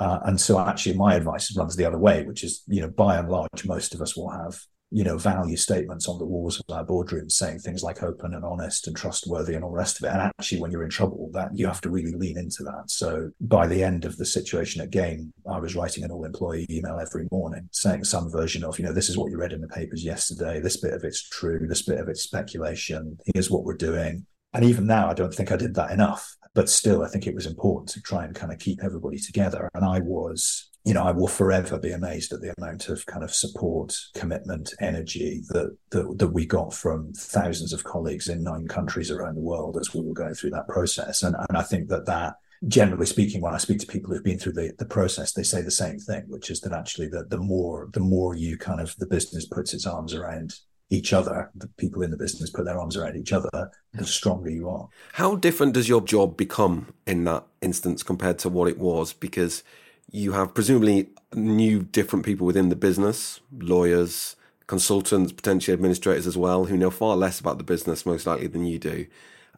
Uh, 0.00 0.20
and 0.24 0.40
so, 0.40 0.58
actually, 0.58 0.96
my 0.96 1.14
advice 1.14 1.54
runs 1.56 1.76
the 1.76 1.84
other 1.84 1.98
way, 1.98 2.24
which 2.24 2.44
is, 2.44 2.62
you 2.68 2.80
know, 2.80 2.88
by 2.88 3.16
and 3.16 3.28
large, 3.28 3.66
most 3.66 3.94
of 3.94 4.00
us 4.00 4.16
will 4.16 4.30
have 4.30 4.58
you 4.90 5.04
know, 5.04 5.18
value 5.18 5.56
statements 5.56 6.08
on 6.08 6.18
the 6.18 6.24
walls 6.24 6.60
of 6.60 6.74
our 6.74 6.84
boardrooms 6.84 7.32
saying 7.32 7.58
things 7.58 7.82
like 7.82 8.02
open 8.02 8.34
and 8.34 8.44
honest 8.44 8.86
and 8.86 8.96
trustworthy 8.96 9.54
and 9.54 9.62
all 9.62 9.70
the 9.70 9.76
rest 9.76 10.00
of 10.00 10.08
it. 10.08 10.12
And 10.12 10.22
actually, 10.22 10.60
when 10.60 10.70
you're 10.70 10.84
in 10.84 10.90
trouble, 10.90 11.30
that 11.34 11.50
you 11.54 11.66
have 11.66 11.80
to 11.82 11.90
really 11.90 12.12
lean 12.12 12.38
into 12.38 12.62
that. 12.64 12.84
So 12.86 13.30
by 13.40 13.66
the 13.66 13.82
end 13.82 14.04
of 14.04 14.16
the 14.16 14.24
situation 14.24 14.80
at 14.80 14.90
Game, 14.90 15.32
I 15.50 15.58
was 15.58 15.76
writing 15.76 16.04
an 16.04 16.10
all 16.10 16.24
employee 16.24 16.66
email 16.70 16.98
every 16.98 17.28
morning 17.30 17.68
saying 17.72 18.04
some 18.04 18.30
version 18.30 18.64
of, 18.64 18.78
you 18.78 18.84
know, 18.84 18.92
this 18.92 19.08
is 19.08 19.18
what 19.18 19.30
you 19.30 19.38
read 19.38 19.52
in 19.52 19.60
the 19.60 19.68
papers 19.68 20.04
yesterday. 20.04 20.60
This 20.60 20.78
bit 20.78 20.94
of 20.94 21.04
it's 21.04 21.28
true. 21.28 21.66
This 21.68 21.82
bit 21.82 21.98
of 21.98 22.08
it's 22.08 22.22
speculation. 22.22 23.18
Here's 23.34 23.50
what 23.50 23.64
we're 23.64 23.76
doing. 23.76 24.26
And 24.54 24.64
even 24.64 24.86
now, 24.86 25.10
I 25.10 25.14
don't 25.14 25.34
think 25.34 25.52
I 25.52 25.56
did 25.56 25.74
that 25.74 25.90
enough. 25.90 26.34
But 26.58 26.68
still, 26.68 27.04
I 27.04 27.08
think 27.08 27.28
it 27.28 27.36
was 27.36 27.46
important 27.46 27.88
to 27.90 28.02
try 28.02 28.24
and 28.24 28.34
kind 28.34 28.52
of 28.52 28.58
keep 28.58 28.82
everybody 28.82 29.20
together. 29.20 29.70
And 29.74 29.84
I 29.84 30.00
was 30.00 30.68
you 30.84 30.92
know, 30.92 31.04
I 31.04 31.12
will 31.12 31.28
forever 31.28 31.78
be 31.78 31.92
amazed 31.92 32.32
at 32.32 32.40
the 32.40 32.52
amount 32.58 32.88
of 32.88 33.06
kind 33.06 33.22
of 33.22 33.32
support, 33.32 33.96
commitment, 34.14 34.74
energy 34.80 35.42
that, 35.50 35.76
that 35.90 36.18
that 36.18 36.28
we 36.28 36.46
got 36.46 36.74
from 36.74 37.12
thousands 37.12 37.72
of 37.72 37.84
colleagues 37.84 38.28
in 38.28 38.42
nine 38.42 38.66
countries 38.66 39.12
around 39.12 39.36
the 39.36 39.48
world 39.52 39.76
as 39.80 39.94
we 39.94 40.00
were 40.00 40.14
going 40.14 40.34
through 40.34 40.50
that 40.50 40.66
process. 40.66 41.22
And 41.22 41.36
and 41.48 41.56
I 41.56 41.62
think 41.62 41.90
that 41.90 42.06
that 42.06 42.34
generally 42.66 43.06
speaking, 43.06 43.40
when 43.40 43.54
I 43.54 43.58
speak 43.58 43.78
to 43.78 43.86
people 43.86 44.12
who've 44.12 44.24
been 44.24 44.40
through 44.40 44.54
the, 44.54 44.74
the 44.80 44.84
process, 44.84 45.32
they 45.32 45.44
say 45.44 45.62
the 45.62 45.70
same 45.70 46.00
thing, 46.00 46.24
which 46.26 46.50
is 46.50 46.60
that 46.62 46.72
actually 46.72 47.06
the, 47.06 47.22
the 47.22 47.38
more 47.38 47.88
the 47.92 48.00
more 48.00 48.34
you 48.34 48.58
kind 48.58 48.80
of 48.80 48.96
the 48.96 49.06
business 49.06 49.46
puts 49.46 49.74
its 49.74 49.86
arms 49.86 50.12
around 50.12 50.54
each 50.90 51.12
other, 51.12 51.50
the 51.54 51.68
people 51.76 52.02
in 52.02 52.10
the 52.10 52.16
business 52.16 52.50
put 52.50 52.64
their 52.64 52.78
arms 52.78 52.96
around 52.96 53.16
each 53.16 53.32
other, 53.32 53.70
the 53.92 54.06
stronger 54.06 54.50
you 54.50 54.68
are. 54.68 54.88
How 55.12 55.36
different 55.36 55.74
does 55.74 55.88
your 55.88 56.00
job 56.00 56.36
become 56.36 56.94
in 57.06 57.24
that 57.24 57.44
instance 57.60 58.02
compared 58.02 58.38
to 58.40 58.48
what 58.48 58.68
it 58.68 58.78
was? 58.78 59.12
Because 59.12 59.62
you 60.10 60.32
have 60.32 60.54
presumably 60.54 61.10
new 61.34 61.82
different 61.82 62.24
people 62.24 62.46
within 62.46 62.70
the 62.70 62.76
business, 62.76 63.40
lawyers, 63.52 64.36
consultants, 64.66 65.32
potentially 65.32 65.74
administrators 65.74 66.26
as 66.26 66.36
well, 66.36 66.66
who 66.66 66.76
know 66.76 66.90
far 66.90 67.16
less 67.16 67.38
about 67.38 67.58
the 67.58 67.64
business 67.64 68.06
most 68.06 68.26
likely 68.26 68.46
than 68.46 68.64
you 68.64 68.78
do. 68.78 69.06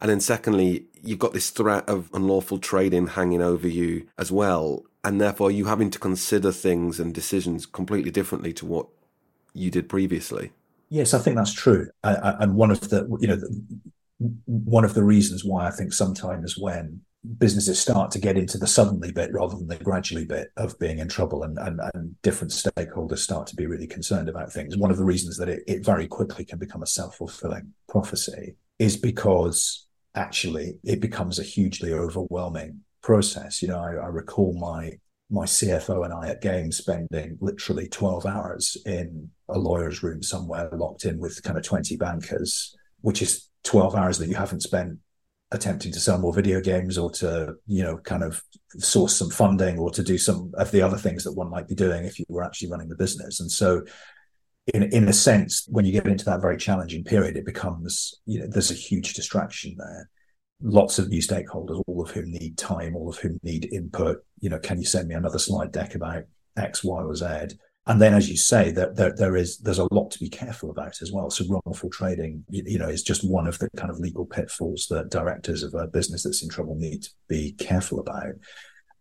And 0.01 0.09
then 0.09 0.19
secondly, 0.19 0.85
you've 1.03 1.19
got 1.19 1.33
this 1.33 1.51
threat 1.51 1.87
of 1.87 2.09
unlawful 2.13 2.57
trading 2.57 3.07
hanging 3.07 3.41
over 3.41 3.67
you 3.67 4.07
as 4.17 4.31
well. 4.31 4.83
And 5.03 5.21
therefore 5.21 5.51
you 5.51 5.65
having 5.65 5.91
to 5.91 5.99
consider 5.99 6.51
things 6.51 6.99
and 6.99 7.13
decisions 7.13 7.65
completely 7.65 8.11
differently 8.11 8.51
to 8.53 8.65
what 8.65 8.87
you 9.53 9.69
did 9.69 9.89
previously. 9.89 10.51
Yes, 10.91 11.13
I 11.13 11.19
think 11.19 11.37
that's 11.37 11.53
true. 11.53 11.87
And 12.03 12.53
one 12.55 12.69
of 12.69 12.81
the, 12.89 13.07
you 13.21 13.27
know, 13.29 13.39
one 14.45 14.83
of 14.83 14.93
the 14.93 15.03
reasons 15.03 15.45
why 15.45 15.65
I 15.65 15.71
think 15.71 15.93
sometimes 15.93 16.57
when 16.57 17.01
businesses 17.37 17.79
start 17.79 18.11
to 18.11 18.19
get 18.19 18.37
into 18.37 18.57
the 18.57 18.67
suddenly 18.67 19.11
bit 19.11 19.31
rather 19.31 19.55
than 19.55 19.67
the 19.67 19.77
gradually 19.77 20.25
bit 20.25 20.49
of 20.57 20.77
being 20.79 20.99
in 20.99 21.07
trouble 21.07 21.43
and, 21.43 21.57
and, 21.59 21.79
and 21.93 22.21
different 22.23 22.51
stakeholders 22.51 23.19
start 23.19 23.47
to 23.47 23.55
be 23.55 23.67
really 23.67 23.87
concerned 23.87 24.27
about 24.27 24.51
things. 24.51 24.75
One 24.75 24.91
of 24.91 24.97
the 24.97 25.05
reasons 25.05 25.37
that 25.37 25.47
it, 25.47 25.63
it 25.65 25.85
very 25.85 26.07
quickly 26.07 26.43
can 26.43 26.59
become 26.59 26.83
a 26.83 26.87
self-fulfilling 26.87 27.73
prophecy 27.87 28.57
is 28.77 28.97
because 28.97 29.87
actually 30.13 30.73
it 30.83 30.99
becomes 30.99 31.39
a 31.39 31.43
hugely 31.43 31.93
overwhelming 31.93 32.81
process. 33.01 33.61
You 33.61 33.69
know, 33.69 33.79
I, 33.79 33.93
I 33.93 34.07
recall 34.07 34.59
my 34.59 34.99
my 35.31 35.45
CFO 35.45 36.03
and 36.03 36.13
I 36.13 36.29
at 36.29 36.41
Game 36.41 36.71
spending 36.71 37.37
literally 37.39 37.87
12 37.87 38.25
hours 38.25 38.77
in 38.85 39.29
a 39.49 39.57
lawyer's 39.57 40.03
room 40.03 40.21
somewhere 40.21 40.69
locked 40.73 41.05
in 41.05 41.19
with 41.19 41.41
kind 41.43 41.57
of 41.57 41.63
20 41.63 41.95
bankers, 41.95 42.75
which 42.99 43.21
is 43.21 43.49
12 43.63 43.95
hours 43.95 44.17
that 44.17 44.27
you 44.27 44.35
haven't 44.35 44.61
spent 44.61 44.99
attempting 45.53 45.91
to 45.91 45.99
sell 45.99 46.17
more 46.17 46.33
video 46.33 46.61
games 46.61 46.97
or 46.97 47.11
to 47.11 47.55
you 47.67 47.83
know 47.83 47.97
kind 47.97 48.23
of 48.23 48.41
source 48.77 49.17
some 49.17 49.29
funding 49.29 49.77
or 49.77 49.89
to 49.91 50.01
do 50.01 50.17
some 50.17 50.51
of 50.55 50.71
the 50.71 50.81
other 50.81 50.97
things 50.97 51.23
that 51.23 51.33
one 51.33 51.49
might 51.49 51.67
be 51.67 51.75
doing 51.75 52.05
if 52.05 52.17
you 52.17 52.25
were 52.29 52.43
actually 52.43 52.69
running 52.69 52.87
the 52.87 52.95
business. 52.95 53.39
And 53.39 53.51
so 53.51 53.83
in 54.73 54.83
in 54.83 55.07
a 55.07 55.13
sense 55.13 55.65
when 55.67 55.85
you 55.85 55.91
get 55.91 56.07
into 56.07 56.25
that 56.25 56.41
very 56.41 56.57
challenging 56.57 57.03
period 57.03 57.35
it 57.35 57.45
becomes 57.45 58.21
you 58.25 58.39
know 58.39 58.47
there's 58.47 58.71
a 58.71 58.75
huge 58.75 59.13
distraction 59.13 59.75
there 59.77 60.09
lots 60.61 60.99
of 60.99 61.09
new 61.09 61.21
stakeholders 61.21 61.81
all 61.87 62.01
of 62.01 62.11
whom 62.11 62.31
need 62.31 62.57
time 62.57 62.95
all 62.95 63.09
of 63.09 63.17
whom 63.17 63.39
need 63.43 63.71
input 63.73 64.23
you 64.39 64.49
know 64.49 64.59
can 64.59 64.77
you 64.77 64.85
send 64.85 65.07
me 65.07 65.15
another 65.15 65.39
slide 65.39 65.71
deck 65.71 65.95
about 65.95 66.23
x 66.57 66.83
y 66.83 67.01
or 67.01 67.15
z 67.15 67.25
and 67.87 67.99
then, 67.99 68.13
as 68.13 68.29
you 68.29 68.37
say, 68.37 68.71
that 68.71 68.95
there, 68.95 69.13
there 69.15 69.35
is 69.35 69.57
there's 69.57 69.79
a 69.79 69.91
lot 69.91 70.11
to 70.11 70.19
be 70.19 70.29
careful 70.29 70.69
about 70.69 71.01
as 71.01 71.11
well. 71.11 71.31
So 71.31 71.45
wrongful 71.49 71.89
trading, 71.89 72.45
you, 72.49 72.77
know, 72.77 72.87
is 72.87 73.01
just 73.01 73.27
one 73.27 73.47
of 73.47 73.57
the 73.57 73.69
kind 73.75 73.89
of 73.89 73.99
legal 73.99 74.25
pitfalls 74.25 74.85
that 74.91 75.09
directors 75.09 75.63
of 75.63 75.73
a 75.73 75.87
business 75.87 76.23
that's 76.23 76.43
in 76.43 76.49
trouble 76.49 76.75
need 76.75 77.03
to 77.03 77.09
be 77.27 77.53
careful 77.53 77.99
about. 77.99 78.33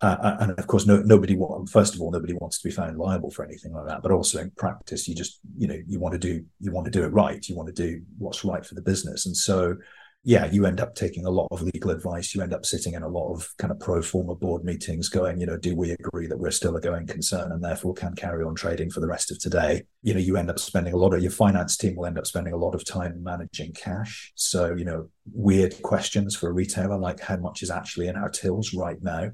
Uh, 0.01 0.17
uh 0.23 0.37
and 0.41 0.59
of 0.59 0.67
course, 0.67 0.87
no, 0.87 1.03
nobody. 1.03 1.39
First 1.71 1.95
of 1.95 2.01
all, 2.01 2.11
nobody 2.11 2.33
wants 2.33 2.59
to 2.59 2.69
be 2.69 2.75
found 2.75 2.97
liable 2.97 3.31
for 3.31 3.45
anything 3.45 3.75
like 3.75 3.87
that. 3.87 4.01
But 4.03 4.13
also 4.13 4.41
in 4.41 4.51
practice, 4.53 5.07
you 5.07 5.15
just 5.15 5.41
you 5.59 5.69
know 5.69 5.79
you 5.87 6.01
want 6.01 6.15
to 6.15 6.19
do 6.19 6.43
you 6.59 6.73
want 6.73 6.87
to 6.87 6.91
do 6.91 7.05
it 7.05 7.09
right. 7.09 7.47
You 7.47 7.57
want 7.57 7.69
to 7.69 7.75
do 7.75 8.01
what's 8.17 8.47
right 8.47 8.65
for 8.65 8.75
the 8.77 8.83
business. 8.83 9.27
And 9.27 9.37
so 9.37 9.77
yeah, 10.23 10.45
you 10.51 10.67
end 10.67 10.81
up 10.81 10.95
taking 10.95 11.25
a 11.25 11.31
lot 11.31 11.49
of 11.51 11.63
legal 11.63 11.91
advice. 11.91 12.35
You 12.35 12.43
end 12.43 12.53
up 12.53 12.67
sitting 12.67 12.93
in 12.93 13.03
a 13.03 13.09
lot 13.09 13.33
of 13.33 13.49
kind 13.57 13.71
of 13.71 13.81
pro 13.81 14.03
forma 14.03 14.35
board 14.35 14.65
meetings 14.65 15.09
going, 15.09 15.41
you 15.41 15.47
know, 15.47 15.57
do 15.57 15.75
we 15.75 15.93
agree 15.93 16.27
that 16.27 16.39
we're 16.39 16.51
still 16.51 16.77
a 16.77 16.81
going 16.81 17.07
concern 17.07 17.53
and 17.53 17.65
therefore 17.65 17.95
can 17.95 18.15
carry 18.15 18.45
on 18.45 18.55
trading 18.55 18.91
for 18.91 19.01
the 19.01 19.07
rest 19.07 19.31
of 19.31 19.39
today? 19.39 19.85
You 20.03 20.13
know, 20.13 20.21
you 20.21 20.37
end 20.37 20.51
up 20.51 20.59
spending 20.59 20.93
a 20.93 20.99
lot 20.99 21.15
of 21.15 21.23
your 21.23 21.31
finance 21.31 21.79
team 21.79 21.97
will 21.97 22.05
end 22.05 22.19
up 22.19 22.27
spending 22.27 22.53
a 22.53 22.59
lot 22.59 22.75
of 22.75 22.85
time 22.85 23.23
managing 23.23 23.73
cash. 23.73 24.33
So, 24.35 24.75
you 24.75 24.85
know, 24.85 25.09
weird 25.33 25.81
questions 25.81 26.37
for 26.37 26.51
a 26.51 26.53
retailer 26.53 26.99
like 26.99 27.21
how 27.21 27.37
much 27.37 27.63
is 27.63 27.71
actually 27.71 28.09
in 28.09 28.17
our 28.17 28.29
tills 28.29 28.75
right 28.75 29.03
now 29.03 29.31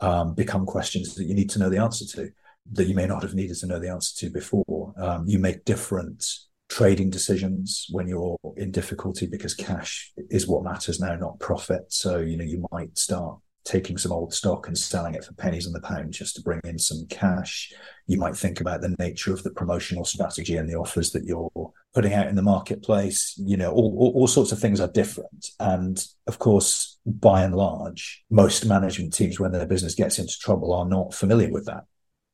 um, 0.00 0.34
become 0.34 0.64
questions 0.64 1.14
that 1.16 1.24
you 1.24 1.34
need 1.34 1.50
to 1.50 1.58
know 1.58 1.68
the 1.68 1.82
answer 1.82 2.06
to 2.16 2.30
that 2.72 2.86
you 2.86 2.94
may 2.94 3.06
not 3.06 3.22
have 3.22 3.34
needed 3.34 3.56
to 3.58 3.66
know 3.66 3.78
the 3.78 3.90
answer 3.90 4.18
to 4.20 4.32
before. 4.32 4.94
Um, 4.96 5.24
you 5.26 5.38
make 5.38 5.66
different 5.66 6.24
trading 6.68 7.10
decisions 7.10 7.86
when 7.90 8.08
you're 8.08 8.38
in 8.56 8.70
difficulty 8.70 9.26
because 9.26 9.54
cash 9.54 10.12
is 10.30 10.46
what 10.46 10.64
matters 10.64 11.00
now, 11.00 11.14
not 11.14 11.38
profit. 11.38 11.84
So, 11.88 12.18
you 12.18 12.36
know, 12.36 12.44
you 12.44 12.66
might 12.72 12.96
start 12.98 13.38
taking 13.64 13.96
some 13.96 14.12
old 14.12 14.32
stock 14.32 14.66
and 14.66 14.76
selling 14.76 15.14
it 15.14 15.24
for 15.24 15.32
pennies 15.34 15.66
on 15.66 15.72
the 15.72 15.80
pound 15.80 16.12
just 16.12 16.36
to 16.36 16.42
bring 16.42 16.60
in 16.64 16.78
some 16.78 17.06
cash. 17.08 17.72
You 18.06 18.18
might 18.18 18.36
think 18.36 18.60
about 18.60 18.82
the 18.82 18.94
nature 18.98 19.32
of 19.32 19.42
the 19.42 19.50
promotional 19.50 20.04
strategy 20.04 20.56
and 20.56 20.68
the 20.68 20.74
offers 20.74 21.12
that 21.12 21.24
you're 21.24 21.50
putting 21.94 22.12
out 22.12 22.26
in 22.26 22.34
the 22.34 22.42
marketplace. 22.42 23.34
You 23.38 23.56
know, 23.56 23.72
all, 23.72 23.96
all, 23.98 24.12
all 24.16 24.26
sorts 24.26 24.52
of 24.52 24.58
things 24.58 24.80
are 24.80 24.88
different. 24.88 25.48
And 25.58 26.04
of 26.26 26.38
course, 26.38 26.98
by 27.06 27.42
and 27.42 27.54
large, 27.54 28.24
most 28.30 28.66
management 28.66 29.14
teams, 29.14 29.40
when 29.40 29.52
their 29.52 29.66
business 29.66 29.94
gets 29.94 30.18
into 30.18 30.38
trouble, 30.38 30.74
are 30.74 30.86
not 30.86 31.14
familiar 31.14 31.50
with 31.50 31.64
that. 31.66 31.84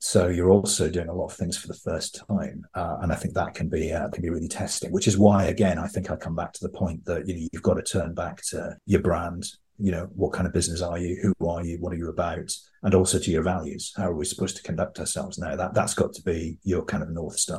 So 0.03 0.29
you're 0.29 0.51
also 0.51 0.89
doing 0.89 1.09
a 1.09 1.15
lot 1.15 1.27
of 1.27 1.35
things 1.35 1.59
for 1.59 1.69
the 1.69 1.75
first 1.75 2.23
time, 2.27 2.67
uh, 2.75 2.97
and 3.03 3.13
I 3.13 3.17
think 3.17 3.35
that 3.35 3.55
can 3.55 3.69
be 3.69 3.93
uh, 3.93 4.09
can 4.09 4.23
be 4.23 4.31
really 4.31 4.49
testing. 4.49 4.91
Which 4.93 5.07
is 5.07 5.19
why, 5.19 5.45
again, 5.45 5.79
I 5.79 5.89
think 5.89 6.11
I 6.11 6.17
come 6.17 6.35
back 6.35 6.55
to 6.55 6.63
the 6.63 6.71
point 6.71 7.05
that 7.05 7.29
you 7.29 7.35
know 7.35 7.49
you've 7.53 7.63
got 7.63 7.75
to 7.75 7.83
turn 7.83 8.15
back 8.15 8.43
to 8.47 8.79
your 8.87 9.03
brand. 9.03 9.45
You 9.79 9.93
know, 9.93 10.09
what 10.15 10.33
kind 10.33 10.47
of 10.47 10.55
business 10.55 10.81
are 10.81 10.99
you? 10.99 11.19
Who 11.23 11.47
are 11.47 11.63
you? 11.63 11.77
What 11.81 11.93
are 11.93 11.97
you 11.97 12.09
about? 12.09 12.51
And 12.83 12.95
also 12.95 13.19
to 13.19 13.31
your 13.31 13.43
values. 13.43 13.93
How 13.95 14.09
are 14.09 14.15
we 14.15 14.25
supposed 14.25 14.57
to 14.57 14.63
conduct 14.63 14.99
ourselves 14.99 15.39
now? 15.39 15.55
That 15.55 15.75
that's 15.75 15.93
got 15.93 16.15
to 16.15 16.23
be 16.23 16.57
your 16.65 16.83
kind 16.83 17.03
of 17.03 17.11
north 17.11 17.39
star. 17.39 17.59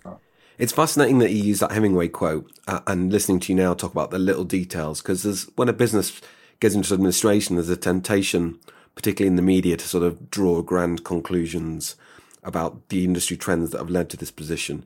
It's 0.58 0.74
fascinating 0.74 1.20
that 1.20 1.32
you 1.32 1.44
use 1.44 1.60
that 1.60 1.72
Hemingway 1.72 2.08
quote, 2.08 2.52
uh, 2.68 2.80
and 2.88 3.12
listening 3.12 3.40
to 3.42 3.54
you 3.54 3.56
now 3.56 3.76
talk 3.76 3.92
about 3.92 4.10
the 4.10 4.20
little 4.20 4.46
details 4.46 5.04
because 5.04 5.22
there's 5.22 5.44
when 5.58 5.70
a 5.70 5.74
business 5.74 6.20
gets 6.60 6.74
into 6.74 6.92
administration, 6.92 7.56
there's 7.56 7.70
a 7.70 7.78
temptation, 7.78 8.60
particularly 8.96 9.28
in 9.28 9.36
the 9.36 9.44
media, 9.44 9.78
to 9.78 9.88
sort 9.88 10.04
of 10.04 10.32
draw 10.32 10.64
grand 10.64 11.04
conclusions 11.04 11.96
about 12.44 12.90
the 12.90 13.04
industry 13.04 13.38
trends 13.38 13.72
that 13.72 13.78
have 13.78 13.90
led 13.90 14.10
to 14.10 14.18
this 14.18 14.32
position. 14.32 14.86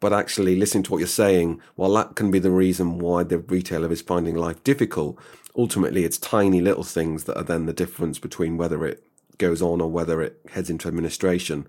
But 0.00 0.12
actually, 0.12 0.56
listening 0.56 0.84
to 0.84 0.92
what 0.92 0.98
you're 0.98 1.08
saying, 1.08 1.60
while 1.74 1.92
that 1.94 2.14
can 2.14 2.30
be 2.30 2.38
the 2.38 2.50
reason 2.50 2.98
why 2.98 3.24
the 3.24 3.38
retailer 3.38 3.90
is 3.90 4.00
finding 4.00 4.36
life 4.36 4.62
difficult, 4.62 5.18
ultimately 5.56 6.04
it's 6.04 6.18
tiny 6.18 6.60
little 6.60 6.84
things 6.84 7.24
that 7.24 7.36
are 7.36 7.44
then 7.44 7.66
the 7.66 7.72
difference 7.72 8.18
between 8.18 8.56
whether 8.56 8.86
it 8.86 9.02
goes 9.38 9.62
on 9.62 9.80
or 9.80 9.90
whether 9.90 10.20
it 10.20 10.40
heads 10.50 10.70
into 10.70 10.88
administration. 10.88 11.66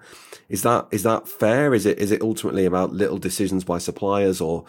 Is 0.48 0.64
that 0.64 0.88
is 0.92 1.04
that 1.04 1.28
fair? 1.28 1.74
Is 1.74 1.86
it 1.86 1.98
is 2.00 2.12
it 2.12 2.22
ultimately 2.22 2.66
about 2.66 2.94
little 2.94 3.18
decisions 3.18 3.64
by 3.64 3.78
suppliers 3.78 4.42
or 4.42 4.66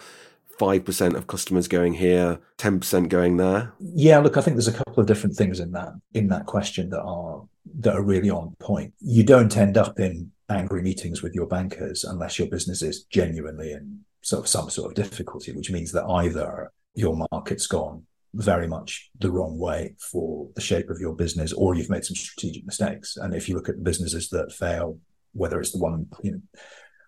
five 0.57 0.85
percent 0.85 1.15
of 1.15 1.27
customers 1.27 1.67
going 1.67 1.95
here, 1.95 2.39
ten 2.57 2.79
percent 2.79 3.09
going 3.09 3.37
there? 3.37 3.73
Yeah, 3.79 4.19
look, 4.19 4.37
I 4.37 4.41
think 4.41 4.55
there's 4.55 4.67
a 4.67 4.73
couple 4.73 5.01
of 5.01 5.07
different 5.07 5.35
things 5.35 5.59
in 5.59 5.71
that 5.73 5.93
in 6.13 6.27
that 6.29 6.45
question 6.45 6.89
that 6.89 7.01
are 7.01 7.43
that 7.79 7.95
are 7.95 8.03
really 8.03 8.29
on 8.29 8.55
point. 8.59 8.93
You 8.99 9.23
don't 9.23 9.55
end 9.55 9.77
up 9.77 9.99
in 9.99 10.31
angry 10.51 10.81
meetings 10.81 11.21
with 11.21 11.33
your 11.33 11.47
bankers 11.47 12.03
unless 12.03 12.37
your 12.37 12.47
business 12.47 12.81
is 12.81 13.03
genuinely 13.05 13.71
in 13.71 14.01
sort 14.21 14.43
of 14.43 14.47
some 14.47 14.69
sort 14.69 14.91
of 14.91 15.03
difficulty, 15.03 15.51
which 15.51 15.71
means 15.71 15.91
that 15.91 16.05
either 16.05 16.71
your 16.93 17.17
market's 17.31 17.67
gone 17.67 18.05
very 18.33 18.67
much 18.67 19.09
the 19.19 19.31
wrong 19.31 19.57
way 19.57 19.93
for 19.99 20.47
the 20.55 20.61
shape 20.61 20.89
of 20.89 20.99
your 20.99 21.13
business, 21.13 21.51
or 21.53 21.75
you've 21.75 21.89
made 21.89 22.05
some 22.05 22.15
strategic 22.15 22.65
mistakes. 22.65 23.17
And 23.17 23.33
if 23.33 23.49
you 23.49 23.55
look 23.55 23.69
at 23.69 23.75
the 23.75 23.83
businesses 23.83 24.29
that 24.29 24.53
fail, 24.53 24.99
whether 25.33 25.59
it's 25.59 25.71
the 25.71 25.79
one 25.79 26.07
you 26.23 26.31
know 26.31 26.41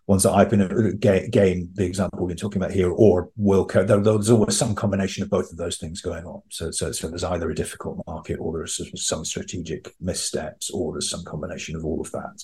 ones 0.07 0.23
that 0.23 0.33
I've 0.33 0.49
been 0.49 0.61
uh, 0.61 0.91
game 0.99 1.69
the 1.73 1.85
example 1.85 2.19
we've 2.19 2.29
been 2.29 2.37
talking 2.37 2.61
about 2.61 2.73
here, 2.73 2.91
or 2.91 3.29
will 3.37 3.65
Wilko. 3.65 3.87
There's 3.87 4.29
always 4.29 4.57
some 4.57 4.75
combination 4.75 5.23
of 5.23 5.29
both 5.29 5.51
of 5.51 5.57
those 5.57 5.77
things 5.77 6.01
going 6.01 6.25
on. 6.25 6.41
So, 6.49 6.71
so, 6.71 6.91
so 6.91 7.07
there's 7.07 7.23
either 7.23 7.49
a 7.49 7.55
difficult 7.55 8.03
market, 8.05 8.37
or 8.39 8.53
there's 8.53 8.79
some 8.95 9.23
strategic 9.23 9.93
missteps, 10.01 10.69
or 10.69 10.93
there's 10.93 11.09
some 11.09 11.23
combination 11.23 11.75
of 11.75 11.85
all 11.85 12.01
of 12.01 12.11
that. 12.11 12.43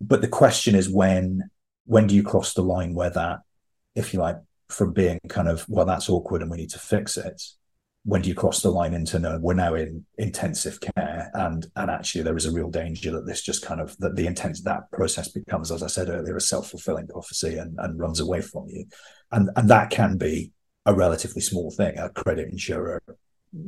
But 0.00 0.20
the 0.20 0.28
question 0.28 0.74
is 0.74 0.88
when 0.88 1.50
when 1.86 2.06
do 2.06 2.14
you 2.14 2.22
cross 2.22 2.52
the 2.52 2.62
line 2.62 2.92
where 2.92 3.10
that, 3.10 3.40
if 3.94 4.12
you 4.12 4.20
like, 4.20 4.36
from 4.68 4.92
being 4.92 5.18
kind 5.28 5.48
of 5.48 5.64
well, 5.68 5.86
that's 5.86 6.10
awkward 6.10 6.42
and 6.42 6.50
we 6.50 6.58
need 6.58 6.70
to 6.70 6.78
fix 6.78 7.16
it, 7.16 7.42
when 8.04 8.22
do 8.22 8.28
you 8.28 8.34
cross 8.34 8.62
the 8.62 8.70
line 8.70 8.94
into 8.94 9.18
no 9.18 9.38
we're 9.40 9.54
now 9.54 9.74
in 9.74 10.04
intensive 10.16 10.80
care 10.80 11.30
and 11.34 11.66
and 11.76 11.90
actually 11.90 12.22
there 12.22 12.36
is 12.36 12.46
a 12.46 12.52
real 12.52 12.70
danger 12.70 13.10
that 13.10 13.26
this 13.26 13.42
just 13.42 13.64
kind 13.64 13.80
of 13.80 13.96
that 13.98 14.16
the 14.16 14.26
intent 14.26 14.58
that 14.64 14.90
process 14.90 15.28
becomes 15.28 15.70
as 15.70 15.82
i 15.82 15.86
said 15.86 16.08
earlier 16.08 16.36
a 16.36 16.40
self-fulfilling 16.40 17.06
prophecy 17.06 17.58
and, 17.58 17.76
and 17.78 17.98
runs 17.98 18.20
away 18.20 18.40
from 18.40 18.66
you. 18.68 18.86
And 19.30 19.50
and 19.56 19.68
that 19.68 19.90
can 19.90 20.16
be 20.16 20.52
a 20.86 20.94
relatively 20.94 21.42
small 21.42 21.70
thing 21.70 21.98
a 21.98 22.08
credit 22.08 22.48
insurer 22.50 23.02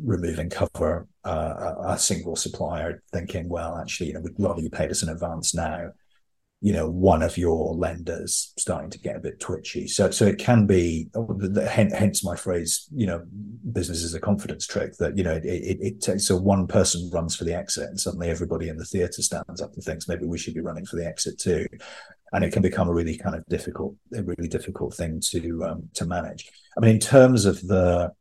removing 0.04 0.50
cover 0.50 1.06
uh, 1.24 1.74
a, 1.86 1.98
single 1.98 2.36
supplier 2.36 3.02
thinking 3.12 3.48
well 3.48 3.76
actually 3.76 4.08
you 4.08 4.12
know 4.12 4.20
we'd 4.20 4.34
rather 4.38 4.60
you 4.60 4.70
paid 4.70 4.90
us 4.90 5.02
in 5.02 5.08
advance 5.08 5.54
now 5.54 5.90
you 6.62 6.74
know 6.74 6.88
one 6.88 7.22
of 7.22 7.38
your 7.38 7.74
lenders 7.74 8.52
starting 8.58 8.90
to 8.90 8.98
get 8.98 9.16
a 9.16 9.20
bit 9.20 9.40
twitchy. 9.40 9.88
So 9.88 10.10
so 10.10 10.26
it 10.26 10.38
can 10.38 10.66
be 10.66 11.08
hence 11.14 12.22
my 12.22 12.36
phrase 12.36 12.86
you 12.94 13.06
know 13.06 13.24
business 13.72 14.02
is 14.02 14.14
a 14.14 14.20
confidence 14.20 14.66
trick 14.66 14.96
that 14.98 15.16
you 15.16 15.24
know 15.24 15.32
it, 15.32 15.44
it, 15.44 15.78
it 15.80 16.00
takes 16.02 16.26
so 16.26 16.36
one 16.36 16.66
person 16.66 17.10
runs 17.12 17.34
for 17.34 17.44
the 17.44 17.54
exit 17.54 17.88
and 17.88 17.98
suddenly 17.98 18.28
everybody 18.28 18.68
in 18.68 18.76
the 18.76 18.84
theater 18.84 19.22
stands 19.22 19.62
up 19.62 19.72
and 19.72 19.82
thinks 19.82 20.06
maybe 20.06 20.26
we 20.26 20.38
should 20.38 20.54
be 20.54 20.60
running 20.60 20.84
for 20.84 20.96
the 20.96 21.06
exit 21.06 21.38
too. 21.38 21.66
And 22.32 22.44
it 22.44 22.52
can 22.52 22.62
become 22.62 22.88
a 22.88 22.94
really 22.94 23.16
kind 23.16 23.34
of 23.34 23.44
difficult 23.46 23.96
a 24.14 24.22
really 24.22 24.48
difficult 24.48 24.94
thing 24.94 25.20
to 25.30 25.64
um, 25.64 25.88
to 25.94 26.04
manage. 26.04 26.50
I 26.76 26.80
mean 26.80 26.90
in 26.90 27.00
terms 27.00 27.46
of 27.46 27.60
the 27.66 28.12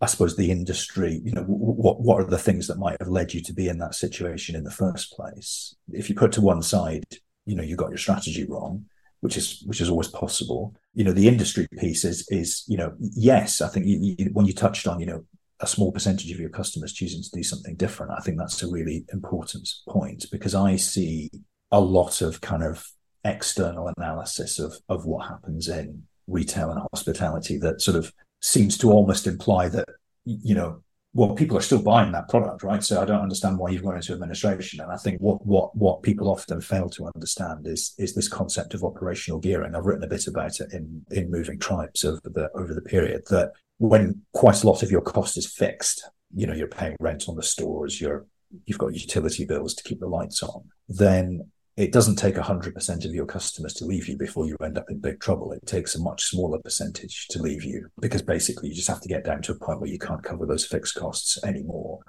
I 0.00 0.06
suppose 0.06 0.36
the 0.36 0.50
industry, 0.50 1.20
you 1.24 1.32
know, 1.32 1.44
what 1.44 2.00
what 2.00 2.20
are 2.20 2.26
the 2.26 2.38
things 2.38 2.66
that 2.66 2.78
might 2.78 2.96
have 3.00 3.08
led 3.08 3.32
you 3.32 3.40
to 3.42 3.52
be 3.52 3.68
in 3.68 3.78
that 3.78 3.94
situation 3.94 4.56
in 4.56 4.64
the 4.64 4.70
first 4.70 5.12
place? 5.12 5.76
If 5.92 6.08
you 6.08 6.16
put 6.16 6.32
to 6.32 6.40
one 6.40 6.62
side 6.62 7.04
you 7.46 7.54
know 7.54 7.62
you 7.62 7.76
got 7.76 7.90
your 7.90 7.98
strategy 7.98 8.44
wrong 8.48 8.84
which 9.20 9.36
is 9.36 9.62
which 9.66 9.80
is 9.80 9.88
always 9.88 10.08
possible 10.08 10.74
you 10.94 11.04
know 11.04 11.12
the 11.12 11.28
industry 11.28 11.66
piece 11.78 12.04
is 12.04 12.26
is 12.30 12.64
you 12.68 12.76
know 12.76 12.92
yes 12.98 13.60
i 13.60 13.68
think 13.68 13.86
you, 13.86 14.14
you, 14.18 14.30
when 14.32 14.46
you 14.46 14.52
touched 14.52 14.86
on 14.86 15.00
you 15.00 15.06
know 15.06 15.24
a 15.60 15.66
small 15.66 15.92
percentage 15.92 16.30
of 16.30 16.40
your 16.40 16.50
customers 16.50 16.92
choosing 16.92 17.22
to 17.22 17.30
do 17.32 17.42
something 17.42 17.74
different 17.76 18.12
i 18.12 18.20
think 18.20 18.38
that's 18.38 18.62
a 18.62 18.70
really 18.70 19.04
important 19.12 19.68
point 19.88 20.26
because 20.30 20.54
i 20.54 20.76
see 20.76 21.30
a 21.70 21.80
lot 21.80 22.20
of 22.22 22.40
kind 22.40 22.62
of 22.62 22.86
external 23.24 23.90
analysis 23.96 24.58
of 24.58 24.74
of 24.88 25.06
what 25.06 25.28
happens 25.28 25.68
in 25.68 26.02
retail 26.26 26.70
and 26.70 26.80
hospitality 26.92 27.58
that 27.58 27.80
sort 27.80 27.96
of 27.96 28.12
seems 28.44 28.76
to 28.76 28.90
almost 28.90 29.26
imply 29.26 29.68
that 29.68 29.88
you 30.24 30.54
know 30.54 30.82
well, 31.16 31.36
people 31.36 31.56
are 31.56 31.62
still 31.62 31.80
buying 31.80 32.10
that 32.10 32.28
product, 32.28 32.64
right? 32.64 32.82
So 32.82 33.00
I 33.00 33.04
don't 33.04 33.20
understand 33.20 33.56
why 33.56 33.70
you've 33.70 33.84
gone 33.84 33.94
into 33.94 34.12
administration. 34.12 34.80
And 34.80 34.90
I 34.90 34.96
think 34.96 35.20
what 35.20 35.46
what 35.46 35.74
what 35.76 36.02
people 36.02 36.28
often 36.28 36.60
fail 36.60 36.90
to 36.90 37.08
understand 37.14 37.68
is 37.68 37.94
is 37.98 38.14
this 38.14 38.28
concept 38.28 38.74
of 38.74 38.82
operational 38.82 39.38
gearing. 39.38 39.76
I've 39.76 39.86
written 39.86 40.02
a 40.02 40.08
bit 40.08 40.26
about 40.26 40.58
it 40.58 40.72
in 40.72 41.06
in 41.12 41.30
Moving 41.30 41.60
Tribes 41.60 42.04
over 42.04 42.20
the 42.24 42.50
over 42.56 42.74
the 42.74 42.82
period 42.82 43.22
that 43.30 43.52
when 43.78 44.22
quite 44.32 44.62
a 44.62 44.66
lot 44.66 44.82
of 44.82 44.90
your 44.90 45.02
cost 45.02 45.38
is 45.38 45.46
fixed, 45.46 46.04
you 46.34 46.48
know, 46.48 46.54
you're 46.54 46.66
paying 46.66 46.96
rent 46.98 47.28
on 47.28 47.36
the 47.36 47.42
stores, 47.44 48.00
you're 48.00 48.26
you've 48.66 48.78
got 48.78 48.94
utility 48.94 49.44
bills 49.44 49.74
to 49.74 49.84
keep 49.84 50.00
the 50.00 50.08
lights 50.08 50.42
on, 50.42 50.64
then 50.88 51.48
it 51.76 51.92
doesn't 51.92 52.16
take 52.16 52.36
100% 52.36 53.04
of 53.04 53.14
your 53.14 53.26
customers 53.26 53.74
to 53.74 53.84
leave 53.84 54.08
you 54.08 54.16
before 54.16 54.46
you 54.46 54.56
end 54.62 54.78
up 54.78 54.90
in 54.90 55.00
big 55.00 55.18
trouble. 55.18 55.52
It 55.52 55.66
takes 55.66 55.96
a 55.96 56.02
much 56.02 56.24
smaller 56.24 56.58
percentage 56.60 57.26
to 57.28 57.42
leave 57.42 57.64
you 57.64 57.88
because 58.00 58.22
basically 58.22 58.68
you 58.68 58.74
just 58.74 58.88
have 58.88 59.00
to 59.00 59.08
get 59.08 59.24
down 59.24 59.42
to 59.42 59.52
a 59.52 59.58
point 59.58 59.80
where 59.80 59.90
you 59.90 59.98
can't 59.98 60.22
cover 60.22 60.46
those 60.46 60.64
fixed 60.64 60.94
costs 60.94 61.42
anymore. 61.42 62.00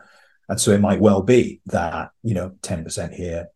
And 0.49 0.61
so 0.61 0.71
it 0.71 0.81
might 0.81 1.01
well 1.01 1.23
be 1.23 1.61
that, 1.65 2.11
you 2.21 2.35
know, 2.35 2.51
10% 2.61 3.13
here, 3.15 3.47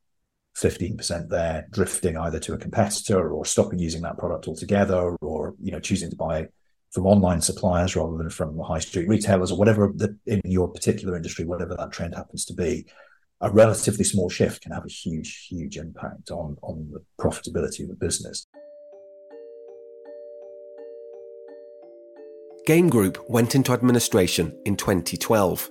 15% 0.58 1.30
there, 1.30 1.68
drifting 1.70 2.18
either 2.18 2.40
to 2.40 2.54
a 2.54 2.58
competitor 2.58 3.32
or 3.32 3.46
stopping 3.46 3.78
using 3.78 4.02
that 4.02 4.18
product 4.18 4.48
altogether 4.48 5.16
or, 5.22 5.54
you 5.62 5.72
know, 5.72 5.80
choosing 5.80 6.10
to 6.10 6.16
buy 6.16 6.48
from 6.92 7.06
online 7.06 7.42
suppliers 7.42 7.96
rather 7.96 8.18
than 8.18 8.32
from 8.32 8.58
high 8.58 8.80
street 8.80 9.08
retailers 9.08 9.52
or 9.52 9.60
whatever 9.60 9.92
the, 9.96 10.18
in 10.26 10.42
your 10.44 10.68
particular 10.68 11.16
industry, 11.16 11.46
whatever 11.46 11.76
that 11.76 11.92
trend 11.92 12.16
happens 12.16 12.46
to 12.46 12.56
be 12.56 12.88
a 13.42 13.50
relatively 13.52 14.04
small 14.04 14.30
shift 14.30 14.62
can 14.62 14.72
have 14.72 14.86
a 14.86 14.90
huge, 14.90 15.48
huge 15.48 15.78
impact 15.78 16.30
on, 16.32 16.58
on 16.62 16.90
the 16.92 17.02
profitability 17.22 17.84
of 17.84 17.90
the 17.90 17.96
business. 17.96 18.48
Game 22.66 22.90
Group 22.90 23.18
went 23.30 23.56
into 23.56 23.72
administration 23.72 24.56
in 24.66 24.76
2012. 24.76 25.70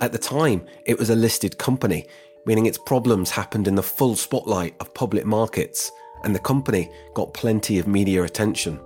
At 0.00 0.12
the 0.12 0.18
time, 0.18 0.64
it 0.86 0.98
was 0.98 1.10
a 1.10 1.16
listed 1.16 1.58
company, 1.58 2.06
meaning 2.46 2.66
its 2.66 2.78
problems 2.78 3.30
happened 3.30 3.68
in 3.68 3.74
the 3.74 3.82
full 3.82 4.16
spotlight 4.16 4.74
of 4.80 4.94
public 4.94 5.26
markets, 5.26 5.90
and 6.24 6.34
the 6.34 6.40
company 6.40 6.90
got 7.14 7.34
plenty 7.34 7.78
of 7.78 7.88
media 7.88 8.22
attention. 8.22 8.80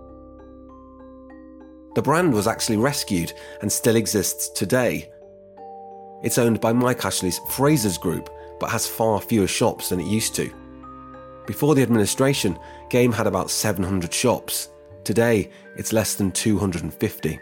The 1.94 2.02
brand 2.02 2.32
was 2.32 2.46
actually 2.46 2.78
rescued 2.78 3.32
and 3.60 3.70
still 3.70 3.96
exists 3.96 4.48
today. 4.50 5.10
It's 6.22 6.38
owned 6.38 6.60
by 6.60 6.72
Mike 6.72 7.04
Ashley's 7.04 7.40
Frasers 7.40 8.00
Group, 8.00 8.30
but 8.58 8.70
has 8.70 8.86
far 8.86 9.20
fewer 9.20 9.46
shops 9.46 9.90
than 9.90 10.00
it 10.00 10.06
used 10.06 10.34
to. 10.36 10.52
Before 11.46 11.74
the 11.74 11.82
administration, 11.82 12.58
Game 12.90 13.12
had 13.12 13.26
about 13.26 13.50
700 13.50 14.12
shops. 14.12 14.70
Today, 15.04 15.50
it's 15.76 15.92
less 15.92 16.14
than 16.14 16.32
250. 16.32 17.38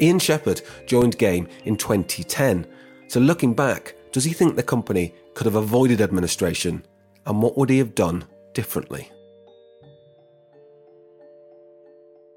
Ian 0.00 0.18
Shepherd 0.18 0.62
joined 0.86 1.18
Game 1.18 1.48
in 1.64 1.76
2010, 1.76 2.66
so 3.08 3.20
looking 3.20 3.54
back, 3.54 3.94
does 4.12 4.24
he 4.24 4.32
think 4.32 4.56
the 4.56 4.62
company 4.62 5.14
could 5.34 5.46
have 5.46 5.54
avoided 5.54 6.00
administration, 6.00 6.84
and 7.26 7.42
what 7.42 7.56
would 7.56 7.70
he 7.70 7.78
have 7.78 7.94
done 7.94 8.24
differently? 8.52 9.10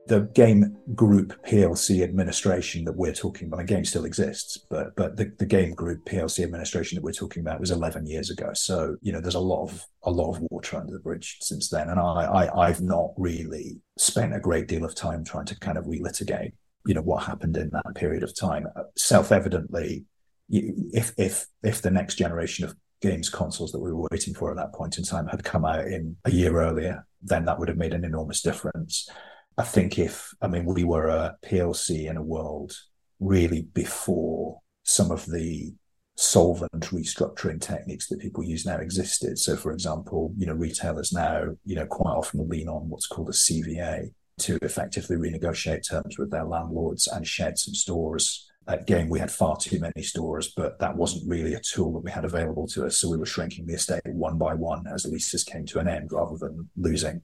The 0.07 0.21
game 0.33 0.77
group 0.93 1.33
plc 1.47 2.03
administration 2.03 2.85
that 2.85 2.95
we're 2.95 3.13
talking 3.13 3.47
about 3.47 3.57
the 3.57 3.63
game 3.63 3.83
still 3.83 4.05
exists 4.05 4.57
but 4.69 4.95
but 4.95 5.17
the, 5.17 5.31
the 5.39 5.45
game 5.45 5.73
group 5.73 6.05
plc 6.05 6.43
administration 6.43 6.95
that 6.95 7.03
we're 7.03 7.11
talking 7.11 7.41
about 7.41 7.59
was 7.59 7.71
11 7.71 8.05
years 8.05 8.29
ago. 8.29 8.51
So 8.53 8.97
you 9.01 9.11
know 9.11 9.19
there's 9.19 9.35
a 9.35 9.39
lot 9.39 9.63
of 9.63 9.85
a 10.03 10.11
lot 10.11 10.35
of 10.35 10.41
water 10.49 10.77
under 10.77 10.93
the 10.93 10.99
bridge 10.99 11.37
since 11.41 11.69
then. 11.69 11.89
And 11.89 11.99
i, 11.99 12.03
I 12.03 12.67
i've 12.67 12.81
not 12.81 13.11
really 13.17 13.79
spent 13.97 14.35
a 14.35 14.39
great 14.39 14.67
deal 14.67 14.85
of 14.85 14.95
time 14.95 15.23
trying 15.23 15.45
to 15.45 15.59
kind 15.59 15.77
of 15.77 15.85
relitigate 15.85 16.53
you 16.85 16.93
know 16.93 17.01
what 17.01 17.23
happened 17.23 17.57
in 17.57 17.69
that 17.71 17.95
period 17.95 18.23
of 18.23 18.35
time. 18.35 18.67
Self-evidently 18.95 20.05
if 20.49 21.13
if 21.17 21.47
if 21.63 21.81
the 21.81 21.91
next 21.91 22.15
generation 22.15 22.65
of 22.65 22.75
games 23.01 23.29
consoles 23.29 23.71
that 23.71 23.79
we 23.79 23.91
were 23.91 24.07
waiting 24.11 24.33
for 24.33 24.51
at 24.51 24.57
that 24.57 24.73
point 24.73 24.97
in 24.97 25.03
time 25.03 25.27
had 25.27 25.43
come 25.43 25.65
out 25.65 25.85
in 25.85 26.15
a 26.25 26.31
year 26.31 26.59
earlier 26.61 27.05
then 27.21 27.45
that 27.45 27.59
would 27.59 27.67
have 27.67 27.77
made 27.77 27.93
an 27.93 28.05
enormous 28.05 28.41
difference 28.41 29.09
I 29.57 29.63
think 29.63 29.97
if, 29.97 30.33
I 30.41 30.47
mean, 30.47 30.65
we 30.65 30.83
were 30.83 31.07
a 31.07 31.37
PLC 31.45 32.09
in 32.09 32.17
a 32.17 32.21
world 32.21 32.73
really 33.19 33.61
before 33.73 34.59
some 34.83 35.11
of 35.11 35.25
the 35.25 35.73
solvent 36.17 36.71
restructuring 36.79 37.59
techniques 37.59 38.07
that 38.07 38.19
people 38.19 38.43
use 38.43 38.65
now 38.65 38.77
existed. 38.77 39.37
So, 39.37 39.55
for 39.55 39.71
example, 39.71 40.33
you 40.37 40.45
know, 40.45 40.53
retailers 40.53 41.11
now, 41.11 41.55
you 41.65 41.75
know, 41.75 41.85
quite 41.85 42.11
often 42.11 42.47
lean 42.47 42.69
on 42.69 42.89
what's 42.89 43.07
called 43.07 43.29
a 43.29 43.33
CVA 43.33 44.11
to 44.39 44.57
effectively 44.61 45.15
renegotiate 45.15 45.87
terms 45.87 46.17
with 46.17 46.31
their 46.31 46.45
landlords 46.45 47.07
and 47.07 47.25
shed 47.25 47.57
some 47.57 47.73
stores. 47.73 48.49
Again, 48.67 49.09
we 49.09 49.19
had 49.19 49.31
far 49.31 49.57
too 49.57 49.79
many 49.79 50.03
stores, 50.03 50.53
but 50.55 50.79
that 50.79 50.95
wasn't 50.95 51.29
really 51.29 51.53
a 51.53 51.61
tool 51.61 51.93
that 51.93 52.03
we 52.03 52.11
had 52.11 52.25
available 52.25 52.67
to 52.67 52.85
us. 52.85 52.97
So 52.97 53.09
we 53.09 53.17
were 53.17 53.25
shrinking 53.25 53.67
the 53.67 53.75
estate 53.75 54.01
one 54.05 54.37
by 54.37 54.53
one 54.53 54.85
as 54.93 55.05
leases 55.05 55.43
came 55.43 55.65
to 55.67 55.79
an 55.79 55.87
end 55.87 56.11
rather 56.11 56.37
than 56.37 56.69
losing 56.75 57.21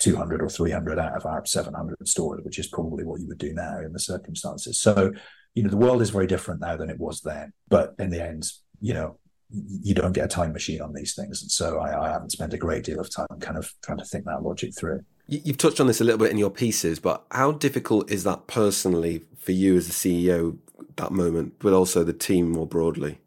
200 0.00 0.42
or 0.42 0.48
300 0.48 0.98
out 0.98 1.16
of 1.16 1.26
our 1.26 1.44
700 1.44 2.08
stores, 2.08 2.40
which 2.44 2.58
is 2.58 2.66
probably 2.66 3.04
what 3.04 3.20
you 3.20 3.28
would 3.28 3.38
do 3.38 3.52
now 3.52 3.78
in 3.78 3.92
the 3.92 3.98
circumstances. 3.98 4.80
So, 4.80 5.12
you 5.54 5.62
know, 5.62 5.70
the 5.70 5.76
world 5.76 6.02
is 6.02 6.10
very 6.10 6.26
different 6.26 6.60
now 6.60 6.76
than 6.76 6.90
it 6.90 6.98
was 6.98 7.20
then. 7.20 7.52
But 7.68 7.94
in 7.98 8.10
the 8.10 8.22
end, 8.22 8.44
you 8.80 8.94
know, 8.94 9.18
you 9.50 9.94
don't 9.94 10.12
get 10.12 10.24
a 10.24 10.28
time 10.28 10.52
machine 10.52 10.80
on 10.80 10.92
these 10.92 11.14
things. 11.14 11.42
And 11.42 11.50
so 11.50 11.78
I, 11.78 12.08
I 12.08 12.12
haven't 12.12 12.32
spent 12.32 12.54
a 12.54 12.58
great 12.58 12.84
deal 12.84 13.00
of 13.00 13.10
time 13.10 13.26
kind 13.40 13.56
of 13.56 13.72
trying 13.84 13.98
to 13.98 14.04
think 14.04 14.24
that 14.24 14.42
logic 14.42 14.72
through. 14.76 15.04
You've 15.26 15.58
touched 15.58 15.80
on 15.80 15.86
this 15.86 16.00
a 16.00 16.04
little 16.04 16.18
bit 16.18 16.30
in 16.30 16.38
your 16.38 16.50
pieces, 16.50 16.98
but 16.98 17.24
how 17.30 17.52
difficult 17.52 18.10
is 18.10 18.24
that 18.24 18.46
personally 18.46 19.22
for 19.38 19.52
you 19.52 19.76
as 19.76 19.88
a 19.88 19.92
CEO, 19.92 20.58
that 20.96 21.12
moment, 21.12 21.54
but 21.60 21.72
also 21.72 22.04
the 22.04 22.12
team 22.12 22.50
more 22.50 22.66
broadly? 22.66 23.18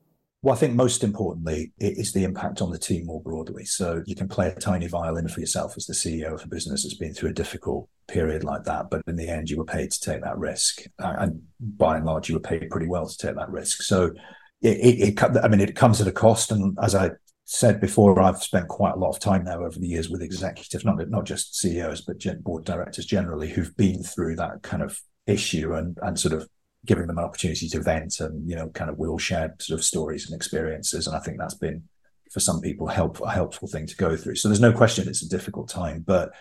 Well, 0.48 0.56
I 0.56 0.60
think 0.60 0.76
most 0.76 1.04
importantly, 1.04 1.74
it 1.78 1.98
is 1.98 2.14
the 2.14 2.24
impact 2.24 2.62
on 2.62 2.72
the 2.72 2.80
team 2.80 3.08
more 3.08 3.22
broadly. 3.22 3.66
So 3.66 4.02
you 4.06 4.16
can 4.16 4.30
play 4.30 4.48
a 4.48 4.56
tiny 4.56 4.88
violin 4.88 5.28
for 5.28 5.42
yourself 5.42 5.74
as 5.76 5.88
the 5.88 5.94
CEO 5.94 6.34
of 6.34 6.42
a 6.42 6.48
business 6.48 6.84
that's 6.84 6.96
been 6.96 7.14
through 7.14 7.32
a 7.32 7.34
difficult 7.34 7.90
period 8.08 8.46
like 8.46 8.64
that. 8.64 8.90
But 8.90 9.02
in 9.08 9.18
the 9.18 9.28
end, 9.28 9.50
you 9.50 9.58
were 9.58 9.66
paid 9.66 9.92
to 9.92 10.00
take 10.00 10.22
that 10.22 10.38
risk. 10.38 10.84
And 11.00 11.42
by 11.60 11.98
and 11.98 12.06
large, 12.06 12.30
you 12.30 12.36
were 12.36 12.40
paid 12.40 12.66
pretty 12.70 12.88
well 12.88 13.10
to 13.10 13.18
take 13.18 13.36
that 13.36 13.50
risk. 13.50 13.82
So 13.82 14.14
it, 14.62 14.78
it, 14.78 15.20
it 15.20 15.38
I 15.44 15.50
mean, 15.50 15.60
it 15.60 15.76
comes 15.76 16.00
at 16.00 16.08
a 16.08 16.14
cost. 16.14 16.50
And 16.50 16.78
as 16.82 16.96
I 16.96 17.10
said 17.44 17.82
before, 17.82 18.18
I've 18.22 18.42
spent 18.42 18.70
quite 18.70 18.96
a 18.96 19.00
lot 19.00 19.10
of 19.10 19.20
time 19.20 19.44
now 19.44 19.66
over 19.66 19.78
the 19.78 19.90
years 19.90 20.10
with 20.10 20.22
executives, 20.22 20.86
not, 20.86 21.10
not 21.10 21.26
just 21.26 21.60
CEOs, 21.60 22.04
but 22.04 22.24
board 22.42 22.64
directors 22.64 23.06
generally, 23.06 23.50
who've 23.50 23.76
been 23.76 24.02
through 24.02 24.38
that 24.38 24.64
kind 24.64 24.82
of 24.82 24.98
issue 25.26 25.74
and, 25.74 25.98
and 26.02 26.18
sort 26.18 26.34
of 26.34 26.48
giving 26.88 27.06
them 27.06 27.18
an 27.18 27.24
opportunity 27.24 27.68
to 27.70 27.82
vent 27.82 28.20
and 28.20 28.50
you 28.50 28.56
know 28.56 28.70
kind 28.70 28.90
of 28.90 28.98
we 28.98 29.08
all 29.08 29.18
shared 29.18 29.62
sort 29.62 29.80
of 29.80 29.86
stories 29.86 30.26
and 30.26 30.36
experiences. 30.36 31.06
And 31.08 31.16
i 31.16 31.20
think 31.20 31.38
that's 31.38 31.54
been 31.54 31.84
for 32.32 32.40
some 32.40 32.60
people 32.60 32.88
help 32.88 33.22
a 33.22 33.32
helpful 33.32 33.68
thing 33.68 33.86
to 33.86 33.96
go 33.96 34.18
through. 34.18 34.36
So 34.36 34.48
there's 34.50 34.60
no 34.60 34.74
question 34.74 35.08
it's 35.08 35.24
a 35.24 35.30
difficult 35.30 35.70
time 35.70 36.04
but 36.06 36.32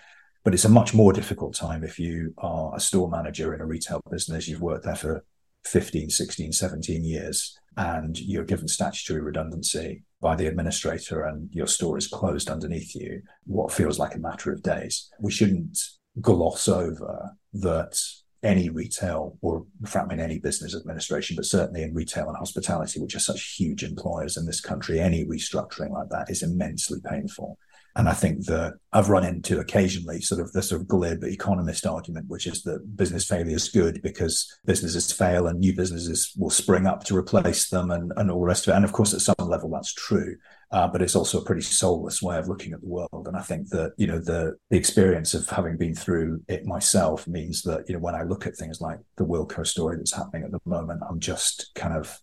but 0.45 0.55
it's 0.55 0.65
a 0.65 0.69
much 0.69 0.95
more 0.95 1.13
difficult 1.13 1.55
time 1.55 1.83
if 1.83 1.99
you 1.99 2.33
are 2.39 2.75
a 2.77 2.81
store 2.81 3.11
manager 3.11 3.53
in 3.53 3.61
a 3.61 3.67
retail 3.67 4.01
business. 4.09 4.47
You've 4.47 4.63
worked 4.63 4.85
there 4.85 4.95
for 4.95 5.25
15 5.65 6.11
16 6.11 6.53
17 6.53 7.05
years 7.05 7.59
and 7.77 8.19
you're 8.19 8.45
given 8.45 8.69
statutory 8.69 9.21
redundancy 9.21 10.05
by 10.21 10.37
the 10.37 10.47
administrator 10.47 11.25
and 11.25 11.53
your 11.53 11.67
store 11.67 11.99
is 11.99 12.07
closed 12.07 12.49
underneath 12.49 12.95
you 12.95 13.23
what 13.45 13.73
feels 13.73 13.99
like 13.99 14.15
a 14.15 14.21
matter 14.21 14.53
of 14.53 14.63
days. 14.63 15.11
We 15.21 15.33
shouldn't 15.33 15.79
gloss 16.21 16.69
over 16.69 17.37
that 17.55 17.99
any 18.47 18.69
retail 18.69 19.37
or 19.43 19.67
in 20.13 20.21
any 20.21 20.39
business 20.39 20.75
administration, 20.75 21.37
but 21.37 21.45
certainly 21.45 21.83
in 21.83 21.93
retail 21.93 22.29
and 22.29 22.37
hospitality, 22.37 23.01
which 23.01 23.15
are 23.15 23.21
such 23.21 23.57
huge 23.57 23.83
employers 23.83 24.37
in 24.37 24.47
this 24.47 24.61
country, 24.61 25.01
any 25.01 25.25
restructuring 25.25 25.91
like 25.91 26.09
that 26.11 26.31
is 26.31 26.43
immensely 26.43 26.99
painful. 27.05 27.59
And 27.97 28.11
I 28.11 28.13
think 28.13 28.45
that 28.45 28.75
I've 28.93 29.09
run 29.09 29.25
into 29.25 29.59
occasionally 29.59 30.21
sort 30.21 30.43
of 30.43 30.53
the 30.53 30.61
sort 30.61 30.83
of 30.83 30.87
glib 30.87 31.25
economist 31.25 31.87
argument, 31.87 32.29
which 32.29 32.47
is 32.47 32.63
that 32.65 32.95
business 32.95 33.27
failure 33.27 33.57
is 33.57 33.71
good 33.71 34.03
because 34.03 34.55
businesses 34.67 35.11
fail 35.11 35.47
and 35.47 35.59
new 35.59 35.75
businesses 35.75 36.31
will 36.37 36.51
spring 36.51 36.87
up 36.87 37.05
to 37.05 37.17
replace 37.17 37.71
them 37.71 37.91
and, 37.91 38.13
and 38.17 38.31
all 38.31 38.41
the 38.41 38.47
rest 38.47 38.67
of 38.67 38.73
it. 38.73 38.77
And 38.77 38.85
of 38.85 38.93
course, 38.93 39.15
at 39.15 39.23
some 39.23 39.35
level, 39.49 39.71
that's 39.71 39.95
true. 39.95 40.37
Uh, 40.73 40.87
but 40.87 41.01
it's 41.01 41.17
also 41.17 41.41
a 41.41 41.45
pretty 41.45 41.63
soulless 41.63 42.21
way 42.21 42.37
of 42.37 42.49
looking 42.49 42.75
at 42.75 42.83
the 42.83 42.89
world. 42.89 43.27
And 43.27 43.37
I 43.37 43.41
think 43.41 43.71
that, 43.71 43.93
you 43.97 44.07
know, 44.07 44.19
the, 44.19 44.57
the 44.69 44.77
experience 44.77 45.33
of 45.33 45.49
having 45.49 45.79
been 45.79 45.95
through 45.95 46.43
it 46.49 46.67
myself 46.67 47.27
means 47.27 47.63
that, 47.63 47.89
you 47.89 47.95
know, 47.95 48.01
when 48.01 48.15
I 48.15 48.25
look 48.25 48.47
at 48.47 48.57
things 48.57 48.79
like 48.81 48.99
the 49.17 49.25
Wilko 49.25 49.67
story 49.67 49.97
that's 49.97 50.15
happening 50.15 50.45
at 50.45 50.51
the 50.51 50.61
moment, 50.67 51.03
I'm 51.09 51.21
just 51.21 51.71
kind 51.75 51.97
of 51.97 52.21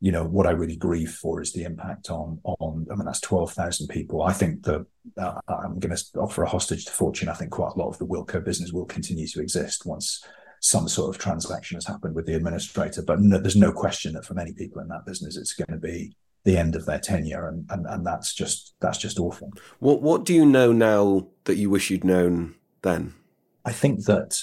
you 0.00 0.12
know 0.12 0.24
what 0.24 0.46
I 0.46 0.50
really 0.50 0.76
grieve 0.76 1.12
for 1.12 1.42
is 1.42 1.52
the 1.52 1.64
impact 1.64 2.10
on 2.10 2.40
on. 2.44 2.86
I 2.90 2.94
mean, 2.94 3.04
that's 3.04 3.20
twelve 3.20 3.52
thousand 3.52 3.88
people. 3.88 4.22
I 4.22 4.32
think 4.32 4.64
that 4.64 4.86
uh, 5.18 5.40
I'm 5.48 5.78
going 5.78 5.94
to 5.94 6.04
offer 6.18 6.42
a 6.42 6.48
hostage 6.48 6.86
to 6.86 6.92
fortune. 6.92 7.28
I 7.28 7.34
think 7.34 7.50
quite 7.50 7.74
a 7.74 7.78
lot 7.78 7.88
of 7.88 7.98
the 7.98 8.06
Wilko 8.06 8.42
business 8.42 8.72
will 8.72 8.86
continue 8.86 9.26
to 9.28 9.40
exist 9.40 9.84
once 9.84 10.24
some 10.60 10.88
sort 10.88 11.14
of 11.14 11.20
transaction 11.20 11.76
has 11.76 11.86
happened 11.86 12.14
with 12.14 12.26
the 12.26 12.34
administrator. 12.34 13.02
But 13.02 13.20
no, 13.20 13.38
there's 13.38 13.56
no 13.56 13.72
question 13.72 14.14
that 14.14 14.24
for 14.24 14.34
many 14.34 14.52
people 14.52 14.80
in 14.80 14.88
that 14.88 15.06
business, 15.06 15.36
it's 15.36 15.54
going 15.54 15.70
to 15.70 15.78
be 15.78 16.14
the 16.44 16.56
end 16.56 16.74
of 16.74 16.86
their 16.86 16.98
tenure, 16.98 17.48
and, 17.48 17.66
and 17.70 17.86
and 17.86 18.06
that's 18.06 18.32
just 18.34 18.74
that's 18.80 18.98
just 18.98 19.18
awful. 19.18 19.52
What 19.80 20.00
what 20.00 20.24
do 20.24 20.32
you 20.32 20.46
know 20.46 20.72
now 20.72 21.28
that 21.44 21.56
you 21.56 21.68
wish 21.68 21.90
you'd 21.90 22.04
known 22.04 22.54
then? 22.82 23.14
I 23.66 23.72
think 23.72 24.06
that 24.06 24.40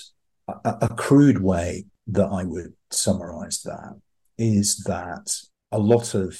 a, 0.47 0.75
a 0.81 0.89
crude 0.95 1.41
way 1.41 1.85
that 2.07 2.27
I 2.27 2.43
would 2.43 2.73
summarize 2.91 3.63
that 3.63 3.99
is 4.37 4.83
that 4.85 5.31
a 5.71 5.79
lot 5.79 6.13
of 6.15 6.39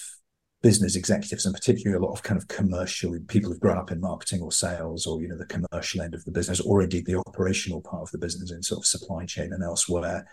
business 0.63 0.95
executives 0.95 1.45
and 1.45 1.53
particularly 1.53 1.97
a 2.01 2.05
lot 2.05 2.13
of 2.13 2.23
kind 2.23 2.37
of 2.37 2.47
commercial 2.47 3.15
people 3.27 3.51
who've 3.51 3.59
grown 3.59 3.77
up 3.77 3.91
in 3.91 4.01
marketing 4.01 4.41
or 4.41 4.51
sales 4.51 5.05
or 5.05 5.21
you 5.21 5.27
know 5.27 5.37
the 5.37 5.45
commercial 5.45 6.01
end 6.01 6.15
of 6.15 6.25
the 6.25 6.31
business 6.31 6.59
or 6.61 6.81
indeed 6.81 7.05
the 7.05 7.21
operational 7.27 7.81
part 7.81 8.01
of 8.01 8.11
the 8.11 8.17
business 8.17 8.51
in 8.51 8.63
sort 8.63 8.79
of 8.79 8.85
supply 8.85 9.23
chain 9.25 9.53
and 9.53 9.63
elsewhere 9.63 10.27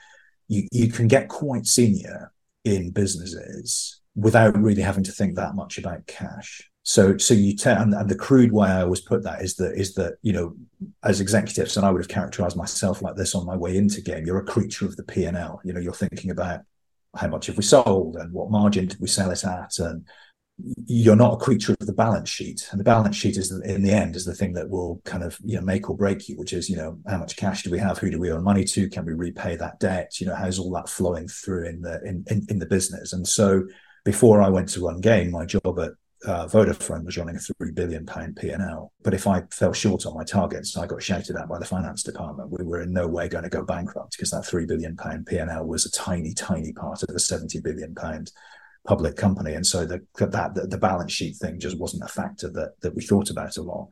you, 0.49 0.67
you 0.73 0.89
can 0.89 1.09
get 1.09 1.29
quite 1.29 1.67
senior 1.67 2.33
in 2.65 2.91
businesses 2.91 4.01
without 4.15 4.57
really 4.57 4.83
having 4.83 5.05
to 5.05 5.13
think 5.13 5.37
that 5.37 5.55
much 5.55 5.79
about 5.79 6.07
cash. 6.07 6.71
So 6.83 7.17
so 7.17 7.35
you 7.35 7.57
tell 7.57 7.81
and, 7.81 7.95
and 7.95 8.11
the 8.11 8.15
crude 8.15 8.53
way 8.53 8.69
i 8.69 8.83
always 8.83 9.01
put 9.01 9.23
that 9.23 9.41
is 9.41 9.55
that 9.57 9.75
is 9.75 9.95
that 9.95 10.17
you 10.21 10.35
know 10.35 10.55
as 11.03 11.19
executives 11.19 11.79
and 11.79 11.87
i 11.87 11.91
would 11.91 12.03
have 12.03 12.09
characterized 12.09 12.59
myself 12.59 13.01
like 13.01 13.17
this 13.17 13.35
on 13.35 13.47
my 13.47 13.57
way 13.57 13.79
into 13.79 14.03
game 14.03 14.27
you're 14.27 14.37
a 14.37 14.45
creature 14.45 14.85
of 14.85 14.95
the 14.97 15.03
p&l 15.03 15.63
you 15.65 15.73
know 15.73 15.81
you're 15.81 15.95
thinking 15.95 16.31
about 16.31 16.61
how 17.17 17.29
much 17.29 17.47
have 17.47 17.57
we 17.57 17.63
sold 17.63 18.17
and 18.17 18.33
what 18.33 18.51
margin 18.51 18.87
did 18.87 19.01
we 19.01 19.09
sell 19.09 19.31
it 19.31 19.45
at 19.45 19.79
and 19.79 20.05
you're 20.87 21.17
not 21.17 21.35
a 21.35 21.45
creature 21.45 21.75
of 21.81 21.87
the 21.87 21.93
balance 21.93 22.29
sheet. 22.29 22.69
And 22.71 22.79
the 22.79 22.85
balance 22.85 23.17
sheet 23.17 23.37
is 23.37 23.51
in 23.51 23.83
the 23.83 23.91
end 23.91 24.15
is 24.15 24.25
the 24.25 24.35
thing 24.35 24.53
that 24.53 24.69
will 24.69 25.01
kind 25.05 25.25
of 25.25 25.37
you 25.45 25.57
know 25.57 25.63
make 25.63 25.91
or 25.91 25.97
break 25.97 26.29
you 26.29 26.37
which 26.37 26.53
is 26.53 26.71
you 26.71 26.77
know 26.77 26.99
how 27.09 27.19
much 27.19 27.37
cash 27.37 27.65
do 27.65 27.71
we 27.71 27.79
have? 27.79 27.99
Who 27.99 28.11
do 28.11 28.21
we 28.21 28.31
owe 28.31 28.41
money 28.41 28.65
to? 28.65 28.89
Can 28.89 29.05
we 29.05 29.15
repay 29.15 29.57
that 29.57 29.81
debt? 29.81 30.21
You 30.21 30.27
know 30.27 30.35
how's 30.35 30.59
all 30.59 30.71
that 30.73 30.89
flowing 30.89 31.27
through 31.27 31.67
in 31.67 31.83
the 31.83 32.01
in, 32.05 32.25
in, 32.31 32.47
in 32.49 32.59
the 32.59 32.67
business? 32.67 33.13
And 33.13 33.27
so 33.27 33.65
before 34.05 34.43
I 34.43 34.49
went 34.49 34.69
to 34.71 34.87
run 34.87 35.01
game, 35.01 35.31
my 35.31 35.45
job 35.45 35.79
at 35.81 35.93
uh, 36.27 36.47
Vodafone 36.47 37.05
was 37.05 37.17
running 37.19 37.37
a 37.37 37.39
three 37.39 37.73
billion 37.73 38.07
pound 38.07 38.37
P&L. 38.37 38.93
But 39.03 39.15
if 39.15 39.27
I 39.27 39.43
fell 39.51 39.73
short 39.73 40.07
on 40.07 40.15
my 40.15 40.25
targets, 40.25 40.77
I 40.77 40.87
got 40.87 41.03
shouted 41.03 41.37
at 41.37 41.49
by 41.49 41.59
the 41.59 41.65
finance 41.65 42.03
department. 42.03 42.51
We 42.51 42.65
were 42.65 42.83
in 42.83 42.93
no 42.93 43.07
way 43.07 43.29
going 43.29 43.45
to 43.45 43.51
go 43.51 43.63
bankrupt 43.63 44.13
because 44.17 44.31
that 44.31 44.45
three 44.45 44.67
billion 44.67 44.97
pound 44.97 45.27
P&L 45.27 45.67
was 45.67 45.87
a 45.87 45.91
tiny, 45.91 46.33
tiny 46.33 46.73
part 46.73 47.03
of 47.03 47.15
a 47.15 47.19
seventy 47.19 47.61
billion 47.61 47.95
pound 47.95 48.33
public 48.87 49.17
company, 49.17 49.55
and 49.55 49.67
so 49.67 49.85
the, 49.85 50.05
that 50.19 50.55
the, 50.55 50.67
the 50.67 50.79
balance 50.79 51.13
sheet 51.13 51.37
thing 51.37 51.59
just 51.59 51.79
wasn't 51.79 52.05
a 52.05 52.09
factor 52.09 52.51
that 52.51 52.81
that 52.81 52.95
we 52.95 53.03
thought 53.03 53.31
about 53.31 53.57
a 53.57 53.63
lot. 53.63 53.89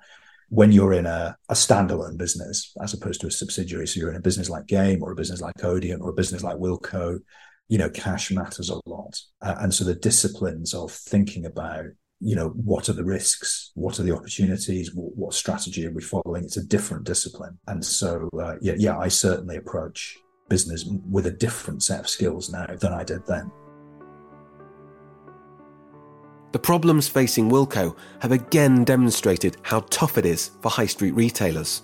When 0.49 0.71
you're 0.71 0.93
in 0.93 1.07
a, 1.07 1.37
a 1.49 1.55
standalone 1.55 2.19
business 2.19 2.75
as 2.83 2.93
opposed 2.93 3.23
to 3.23 3.27
a 3.27 3.31
subsidiary, 3.31 3.87
so 3.87 3.99
you're 4.01 4.11
in 4.11 4.17
a 4.17 4.21
business 4.21 4.51
like 4.51 4.67
Game 4.67 5.03
or 5.03 5.13
a 5.13 5.17
business 5.17 5.41
like 5.41 5.65
Odeon 5.65 6.03
or 6.03 6.11
a 6.11 6.15
business 6.15 6.43
like 6.43 6.57
Wilko, 6.57 7.21
you 7.69 7.79
know, 7.79 7.89
cash 7.89 8.31
matters 8.31 8.69
a 8.69 8.81
lot, 8.87 9.19
uh, 9.41 9.57
and 9.61 9.73
so 9.73 9.85
the 9.85 9.95
disciplines 9.95 10.75
of 10.75 10.93
thinking 10.93 11.47
about 11.47 11.87
you 12.23 12.37
know 12.37 12.51
what 12.51 12.89
are 12.89 12.93
the 12.93 13.05
risks? 13.05 13.73
What 13.75 13.99
are 13.99 14.05
the 14.05 14.15
opportunities? 14.15 14.95
What, 14.95 15.17
what 15.17 15.35
strategy 15.35 15.87
are 15.87 15.91
we 15.91 16.03
following? 16.03 16.45
It's 16.45 16.57
a 16.57 16.65
different 16.65 17.05
discipline. 17.05 17.59
And 17.67 17.85
so 17.85 18.31
uh, 18.41 18.55
yeah 18.61 18.75
yeah 18.79 18.99
i 18.99 19.09
certainly 19.09 19.57
approach 19.57 20.19
business 20.49 20.85
with 21.11 21.27
a 21.27 21.31
different 21.31 21.83
set 21.83 22.01
of 22.01 22.09
skills 22.09 22.51
now 22.51 22.67
than 22.67 22.93
i 22.93 23.03
did 23.03 23.27
then. 23.27 23.51
The 26.53 26.59
problems 26.59 27.09
facing 27.09 27.51
wilko 27.51 27.97
have 28.21 28.33
again 28.33 28.85
demonstrated 28.85 29.57
how 29.63 29.81
tough 29.91 30.19
it 30.19 30.27
is 30.27 30.51
for 30.61 30.71
high 30.71 30.87
street 30.87 31.13
retailers. 31.13 31.83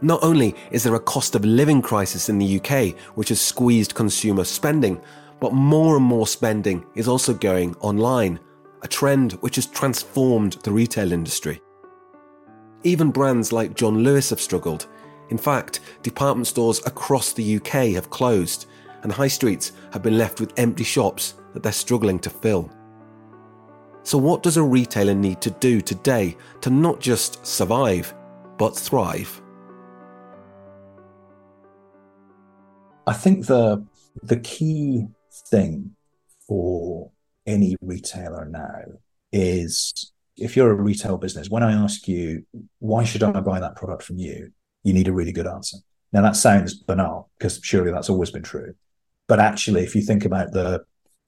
Not 0.00 0.22
only 0.22 0.54
is 0.70 0.84
there 0.84 0.94
a 0.94 1.00
cost 1.00 1.34
of 1.34 1.44
living 1.44 1.82
crisis 1.82 2.28
in 2.28 2.38
the 2.38 2.60
uk 2.60 2.94
which 3.16 3.30
has 3.30 3.40
squeezed 3.40 3.94
consumer 3.94 4.44
spending 4.44 5.00
but 5.40 5.52
more 5.52 5.96
and 5.96 6.04
more 6.04 6.26
spending 6.26 6.84
is 6.94 7.08
also 7.08 7.32
going 7.32 7.74
online 7.76 8.38
a 8.82 8.88
trend 8.88 9.32
which 9.40 9.56
has 9.56 9.66
transformed 9.66 10.54
the 10.62 10.72
retail 10.72 11.12
industry. 11.12 11.60
Even 12.84 13.10
brands 13.10 13.52
like 13.52 13.74
John 13.74 13.98
Lewis 13.98 14.30
have 14.30 14.40
struggled. 14.40 14.86
In 15.30 15.38
fact, 15.38 15.80
department 16.02 16.46
stores 16.46 16.80
across 16.86 17.32
the 17.32 17.56
UK 17.56 17.94
have 17.94 18.10
closed, 18.10 18.66
and 19.02 19.12
high 19.12 19.28
streets 19.28 19.72
have 19.92 20.02
been 20.02 20.18
left 20.18 20.40
with 20.40 20.58
empty 20.58 20.84
shops 20.84 21.34
that 21.52 21.62
they're 21.62 21.72
struggling 21.72 22.18
to 22.20 22.30
fill. 22.30 22.70
So, 24.04 24.16
what 24.16 24.42
does 24.42 24.56
a 24.56 24.62
retailer 24.62 25.14
need 25.14 25.40
to 25.42 25.50
do 25.50 25.80
today 25.80 26.36
to 26.62 26.70
not 26.70 27.00
just 27.00 27.44
survive, 27.44 28.14
but 28.56 28.76
thrive? 28.76 29.42
I 33.06 33.12
think 33.12 33.46
the 33.46 33.84
the 34.22 34.38
key 34.40 35.06
thing 35.50 35.94
for 36.46 37.10
any 37.48 37.76
retailer 37.80 38.44
now 38.44 38.82
is 39.32 40.12
if 40.36 40.56
you're 40.56 40.70
a 40.70 40.74
retail 40.74 41.16
business, 41.16 41.50
when 41.50 41.62
I 41.62 41.72
ask 41.72 42.06
you, 42.06 42.44
why 42.78 43.04
should 43.04 43.22
I 43.22 43.40
buy 43.40 43.58
that 43.58 43.74
product 43.74 44.02
from 44.04 44.18
you? 44.18 44.52
You 44.84 44.92
need 44.92 45.08
a 45.08 45.12
really 45.12 45.32
good 45.32 45.46
answer. 45.46 45.78
Now, 46.12 46.22
that 46.22 46.36
sounds 46.36 46.74
banal 46.74 47.30
because 47.38 47.60
surely 47.62 47.90
that's 47.90 48.08
always 48.10 48.30
been 48.30 48.42
true. 48.42 48.74
But 49.26 49.40
actually, 49.40 49.82
if 49.82 49.94
you 49.94 50.02
think 50.02 50.24
about 50.24 50.52
the, 50.52 50.84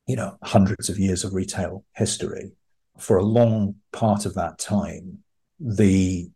you 0.06 0.16
know, 0.16 0.37
hundreds 0.42 0.88
of 0.88 0.98
years 0.98 1.24
of 1.24 1.35
retail 1.35 1.85
history, 1.96 2.52
for 2.98 3.16
a 3.16 3.24
long 3.24 3.76
part 3.92 4.26
of 4.26 4.35
that 4.35 4.59
time, 4.59 5.18
the 5.59 6.30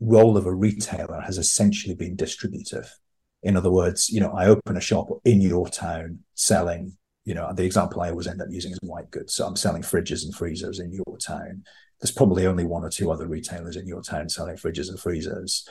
role 0.00 0.36
of 0.36 0.46
a 0.46 0.54
retailer 0.54 1.20
has 1.20 1.38
essentially 1.38 1.94
been 1.94 2.16
distributive. 2.16 2.98
In 3.42 3.56
other 3.56 3.70
words, 3.70 4.08
you 4.10 4.20
know, 4.20 4.32
I 4.32 4.46
open 4.46 4.76
a 4.76 4.80
shop 4.80 5.08
in 5.24 5.40
your 5.40 5.68
town 5.68 6.20
selling 6.34 6.96
you 7.24 7.34
know, 7.34 7.52
the 7.52 7.64
example 7.64 8.02
I 8.02 8.10
always 8.10 8.26
end 8.26 8.42
up 8.42 8.48
using 8.50 8.72
is 8.72 8.78
white 8.82 9.10
goods. 9.10 9.34
So 9.34 9.46
I'm 9.46 9.56
selling 9.56 9.82
fridges 9.82 10.24
and 10.24 10.34
freezers 10.34 10.78
in 10.78 10.92
your 10.92 11.18
town. 11.18 11.64
There's 12.00 12.12
probably 12.12 12.46
only 12.46 12.64
one 12.64 12.84
or 12.84 12.90
two 12.90 13.10
other 13.10 13.26
retailers 13.26 13.76
in 13.76 13.86
your 13.86 14.02
town 14.02 14.28
selling 14.28 14.56
fridges 14.56 14.88
and 14.88 15.00
freezers. 15.00 15.66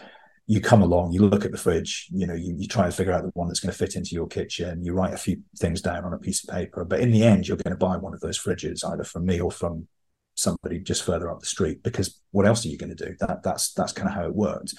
You 0.47 0.59
come 0.59 0.81
along, 0.81 1.13
you 1.13 1.21
look 1.21 1.45
at 1.45 1.51
the 1.51 1.57
fridge, 1.57 2.07
you 2.11 2.25
know, 2.25 2.33
you, 2.33 2.55
you 2.57 2.67
try 2.67 2.85
and 2.85 2.93
figure 2.93 3.13
out 3.13 3.23
the 3.23 3.31
one 3.33 3.47
that's 3.47 3.59
going 3.59 3.71
to 3.71 3.77
fit 3.77 3.95
into 3.95 4.15
your 4.15 4.27
kitchen. 4.27 4.83
You 4.83 4.93
write 4.93 5.13
a 5.13 5.17
few 5.17 5.41
things 5.57 5.81
down 5.81 6.03
on 6.03 6.13
a 6.13 6.17
piece 6.17 6.43
of 6.43 6.53
paper, 6.53 6.83
but 6.83 6.99
in 6.99 7.11
the 7.11 7.23
end, 7.23 7.47
you're 7.47 7.57
going 7.57 7.71
to 7.71 7.77
buy 7.77 7.97
one 7.97 8.13
of 8.13 8.19
those 8.19 8.39
fridges 8.39 8.83
either 8.91 9.03
from 9.03 9.25
me 9.25 9.39
or 9.39 9.51
from 9.51 9.87
somebody 10.35 10.79
just 10.79 11.03
further 11.03 11.29
up 11.29 11.39
the 11.39 11.45
street 11.45 11.83
because 11.83 12.19
what 12.31 12.47
else 12.47 12.65
are 12.65 12.69
you 12.69 12.77
going 12.77 12.93
to 12.93 13.05
do? 13.05 13.15
That 13.19 13.43
that's 13.43 13.71
that's 13.73 13.93
kind 13.93 14.09
of 14.09 14.15
how 14.15 14.25
it 14.25 14.35
worked 14.35 14.73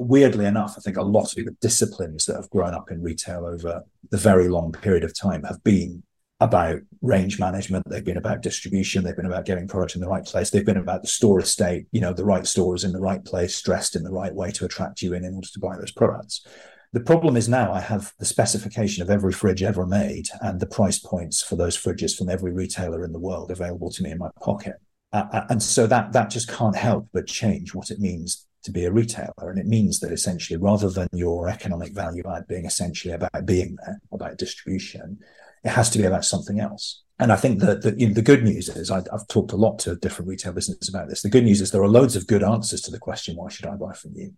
weirdly 0.00 0.46
enough, 0.46 0.74
I 0.78 0.80
think 0.80 0.96
a 0.96 1.02
lot 1.02 1.36
of 1.36 1.44
the 1.44 1.56
disciplines 1.60 2.24
that 2.24 2.36
have 2.36 2.48
grown 2.48 2.74
up 2.74 2.90
in 2.90 3.02
retail 3.02 3.44
over 3.44 3.82
the 4.10 4.16
very 4.16 4.48
long 4.48 4.72
period 4.72 5.04
of 5.04 5.18
time 5.18 5.42
have 5.44 5.62
been 5.62 6.02
about 6.40 6.80
range 7.02 7.38
management. 7.38 7.88
They've 7.88 8.04
been 8.04 8.16
about 8.16 8.40
distribution. 8.40 9.04
They've 9.04 9.16
been 9.16 9.26
about 9.26 9.44
getting 9.44 9.68
product 9.68 9.94
in 9.94 10.00
the 10.00 10.08
right 10.08 10.24
place. 10.24 10.50
They've 10.50 10.64
been 10.64 10.78
about 10.78 11.02
the 11.02 11.08
store 11.08 11.40
estate, 11.40 11.86
you 11.92 12.00
know, 12.00 12.12
the 12.12 12.24
right 12.24 12.46
stores 12.46 12.82
in 12.84 12.92
the 12.92 13.00
right 13.00 13.24
place, 13.24 13.60
dressed 13.60 13.94
in 13.94 14.02
the 14.02 14.12
right 14.12 14.34
way 14.34 14.50
to 14.52 14.64
attract 14.64 15.02
you 15.02 15.12
in 15.12 15.24
in 15.24 15.34
order 15.34 15.48
to 15.52 15.60
buy 15.60 15.76
those 15.76 15.92
products. 15.92 16.46
The 16.92 17.00
problem 17.00 17.36
is 17.36 17.48
now 17.48 17.72
I 17.72 17.80
have 17.80 18.12
the 18.18 18.24
specification 18.24 19.02
of 19.02 19.10
every 19.10 19.32
fridge 19.32 19.62
ever 19.62 19.86
made 19.86 20.28
and 20.40 20.58
the 20.58 20.66
price 20.66 20.98
points 20.98 21.40
for 21.40 21.54
those 21.56 21.76
fridges 21.76 22.16
from 22.16 22.28
every 22.28 22.52
retailer 22.52 23.04
in 23.04 23.12
the 23.12 23.20
world 23.20 23.50
available 23.50 23.90
to 23.92 24.02
me 24.02 24.10
in 24.10 24.18
my 24.18 24.30
pocket. 24.42 24.74
Uh, 25.12 25.42
and 25.50 25.62
so 25.62 25.86
that 25.86 26.12
that 26.12 26.30
just 26.30 26.48
can't 26.48 26.76
help 26.76 27.08
but 27.12 27.26
change 27.26 27.74
what 27.74 27.90
it 27.90 27.98
means 27.98 28.46
to 28.62 28.72
be 28.72 28.84
a 28.84 28.92
retailer. 28.92 29.50
And 29.50 29.58
it 29.58 29.66
means 29.66 30.00
that 30.00 30.12
essentially, 30.12 30.56
rather 30.56 30.90
than 30.90 31.08
your 31.12 31.48
economic 31.48 31.92
value 31.92 32.22
add 32.28 32.46
being 32.48 32.64
essentially 32.64 33.14
about 33.14 33.46
being 33.46 33.76
there, 33.84 34.00
about 34.12 34.38
distribution, 34.38 35.18
it 35.64 35.70
has 35.70 35.90
to 35.90 35.98
be 35.98 36.04
about 36.04 36.24
something 36.24 36.60
else. 36.60 37.02
And 37.18 37.30
I 37.30 37.36
think 37.36 37.60
that 37.60 37.82
the, 37.82 37.94
you 37.98 38.08
know, 38.08 38.14
the 38.14 38.22
good 38.22 38.42
news 38.42 38.70
is 38.70 38.90
I, 38.90 39.02
have 39.12 39.28
talked 39.28 39.52
a 39.52 39.56
lot 39.56 39.78
to 39.80 39.96
different 39.96 40.28
retail 40.28 40.52
businesses 40.52 40.88
about 40.88 41.08
this. 41.08 41.20
The 41.20 41.28
good 41.28 41.44
news 41.44 41.60
is 41.60 41.70
there 41.70 41.82
are 41.82 41.88
loads 41.88 42.16
of 42.16 42.26
good 42.26 42.42
answers 42.42 42.80
to 42.82 42.90
the 42.90 42.98
question, 42.98 43.36
why 43.36 43.50
should 43.50 43.66
I 43.66 43.76
buy 43.76 43.92
from 43.92 44.12
you? 44.14 44.32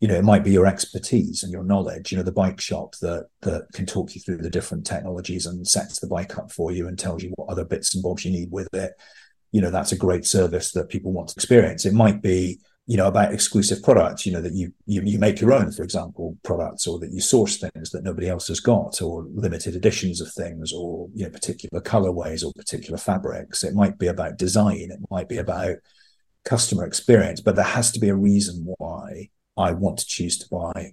You 0.00 0.08
know, 0.08 0.14
it 0.14 0.24
might 0.24 0.42
be 0.42 0.50
your 0.50 0.66
expertise 0.66 1.42
and 1.42 1.52
your 1.52 1.62
knowledge, 1.62 2.10
you 2.10 2.16
know, 2.16 2.24
the 2.24 2.32
bike 2.32 2.60
shop 2.60 2.96
that 3.02 3.28
that 3.42 3.66
can 3.74 3.86
talk 3.86 4.14
you 4.14 4.20
through 4.20 4.38
the 4.38 4.50
different 4.50 4.84
technologies 4.84 5.46
and 5.46 5.68
sets 5.68 6.00
the 6.00 6.08
bike 6.08 6.38
up 6.38 6.50
for 6.50 6.72
you 6.72 6.88
and 6.88 6.98
tells 6.98 7.22
you 7.22 7.30
what 7.36 7.50
other 7.50 7.64
bits 7.64 7.94
and 7.94 8.02
bobs 8.02 8.24
you 8.24 8.32
need 8.32 8.50
with 8.50 8.72
it. 8.74 8.94
You 9.52 9.60
know, 9.60 9.70
that's 9.70 9.92
a 9.92 9.96
great 9.96 10.24
service 10.24 10.72
that 10.72 10.88
people 10.88 11.12
want 11.12 11.28
to 11.28 11.34
experience. 11.36 11.84
It 11.84 11.92
might 11.92 12.22
be 12.22 12.60
you 12.86 12.96
know 12.96 13.06
about 13.06 13.32
exclusive 13.32 13.82
products 13.82 14.26
you 14.26 14.32
know 14.32 14.40
that 14.40 14.54
you, 14.54 14.72
you 14.86 15.02
you 15.02 15.18
make 15.18 15.40
your 15.40 15.52
own 15.52 15.70
for 15.70 15.82
example 15.82 16.36
products 16.42 16.86
or 16.86 16.98
that 16.98 17.12
you 17.12 17.20
source 17.20 17.58
things 17.58 17.90
that 17.90 18.02
nobody 18.02 18.28
else 18.28 18.48
has 18.48 18.60
got 18.60 19.00
or 19.00 19.24
limited 19.34 19.76
editions 19.76 20.20
of 20.20 20.32
things 20.32 20.72
or 20.72 21.08
you 21.14 21.24
know 21.24 21.30
particular 21.30 21.80
colorways 21.80 22.44
or 22.44 22.52
particular 22.54 22.98
fabrics. 22.98 23.62
It 23.62 23.74
might 23.74 23.98
be 23.98 24.08
about 24.08 24.36
design. 24.36 24.90
It 24.90 24.98
might 25.10 25.28
be 25.28 25.38
about 25.38 25.76
customer 26.44 26.84
experience 26.84 27.40
but 27.40 27.54
there 27.54 27.64
has 27.64 27.92
to 27.92 28.00
be 28.00 28.08
a 28.08 28.16
reason 28.16 28.74
why 28.78 29.28
i 29.56 29.70
want 29.70 29.96
to 29.96 30.06
choose 30.06 30.36
to 30.36 30.48
buy 30.48 30.92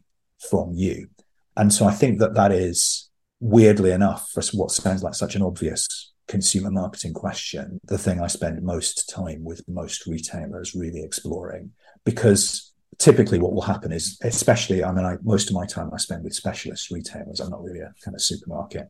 from 0.52 0.72
you. 0.74 1.10
And 1.58 1.74
so 1.74 1.88
i 1.88 1.92
think 1.92 2.20
that 2.20 2.36
that 2.36 2.52
is 2.52 3.10
weirdly 3.40 3.90
enough 3.92 4.30
for 4.30 4.44
what 4.54 4.70
sounds 4.70 5.02
like 5.02 5.16
such 5.16 5.36
an 5.36 5.42
obvious 5.42 6.12
consumer 6.30 6.72
marketing 6.72 7.14
question, 7.14 7.82
the 7.84 7.98
thing 7.98 8.22
I 8.22 8.28
spend 8.28 8.62
most 8.64 9.10
time 9.10 9.44
with 9.44 9.68
most 9.68 10.06
retailers 10.06 10.76
really 10.76 11.04
exploring. 11.04 11.72
Because 12.06 12.72
typically 13.00 13.40
what 13.40 13.52
will 13.52 13.62
happen 13.62 13.92
is, 13.92 14.18
especially, 14.22 14.84
I 14.84 14.92
mean, 14.94 15.06
I, 15.06 15.18
most 15.24 15.50
of 15.50 15.56
my 15.56 15.66
time 15.66 15.90
I 15.94 15.98
spend 15.98 16.24
with 16.24 16.34
specialist 16.34 16.92
retailers. 16.92 17.40
I'm 17.40 17.50
not 17.50 17.64
really 17.64 17.80
a 17.82 17.94
kind 18.06 18.16
of 18.16 18.22
supermarket 18.22 18.88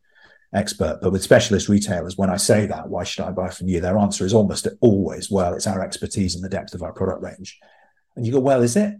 expert, 0.53 0.99
but 1.01 1.11
with 1.11 1.23
specialist 1.23 1.69
retailers, 1.69 2.17
when 2.17 2.29
I 2.29 2.37
say 2.37 2.65
that, 2.65 2.89
why 2.89 3.03
should 3.03 3.25
I 3.25 3.31
buy 3.31 3.49
from 3.49 3.67
you? 3.67 3.79
Their 3.79 3.97
answer 3.97 4.25
is 4.25 4.33
almost 4.33 4.67
always, 4.81 5.31
well, 5.31 5.53
it's 5.53 5.67
our 5.67 5.81
expertise 5.81 6.35
and 6.35 6.43
the 6.43 6.49
depth 6.49 6.73
of 6.73 6.83
our 6.83 6.93
product 6.93 7.21
range. 7.23 7.59
And 8.15 8.25
you 8.25 8.33
go, 8.33 8.39
well, 8.39 8.61
is 8.61 8.75
it? 8.75 8.95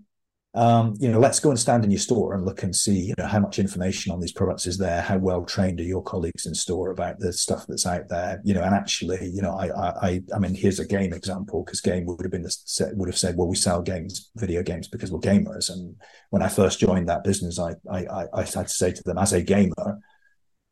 Um, 0.56 0.96
you 1.00 1.12
know, 1.12 1.20
let's 1.20 1.40
go 1.40 1.52
and 1.52 1.60
stand 1.60 1.84
in 1.84 1.92
your 1.92 2.00
store 2.00 2.34
and 2.34 2.44
look 2.44 2.64
and 2.64 2.76
see, 2.76 3.00
you 3.00 3.14
know, 3.20 3.28
how 3.28 3.40
much 3.40 3.60
information 3.60 4.12
on 4.12 4.20
these 4.20 4.32
products 4.32 4.66
is 4.66 4.80
there, 4.80 5.02
how 5.02 5.18
well 5.20 5.46
trained 5.46 5.80
are 5.80 5.84
your 5.84 6.02
colleagues 6.02 6.48
in 6.48 6.56
store 6.56 6.90
about 6.90 7.20
the 7.20 7.32
stuff 7.32 7.66
that's 7.68 7.86
out 7.86 8.10
there, 8.10 8.42
you 8.44 8.56
know, 8.56 8.64
and 8.64 8.74
actually, 8.74 9.30
you 9.30 9.44
know, 9.44 9.56
I, 9.56 9.70
I, 10.08 10.22
I 10.34 10.40
mean, 10.40 10.56
here's 10.56 10.80
a 10.80 10.88
game 10.88 11.14
example 11.14 11.64
because 11.64 11.82
game 11.82 12.06
would 12.08 12.24
have 12.24 12.32
been 12.32 12.42
the 12.42 12.50
set 12.50 12.96
would 12.98 13.10
have 13.10 13.18
said, 13.18 13.38
well, 13.38 13.48
we 13.48 13.56
sell 13.56 13.84
games, 13.84 14.32
video 14.38 14.64
games 14.64 14.88
because 14.88 15.12
we're 15.12 15.20
gamers, 15.20 15.70
and 15.70 15.96
when 16.32 16.42
I 16.42 16.48
first 16.48 16.80
joined 16.80 17.10
that 17.10 17.24
business, 17.24 17.60
I, 17.60 17.76
I, 17.92 18.26
I 18.34 18.42
had 18.42 18.52
to 18.52 18.70
say 18.70 18.92
to 18.92 19.04
them, 19.04 19.20
as 19.20 19.34
a 19.34 19.44
gamer, 19.44 20.00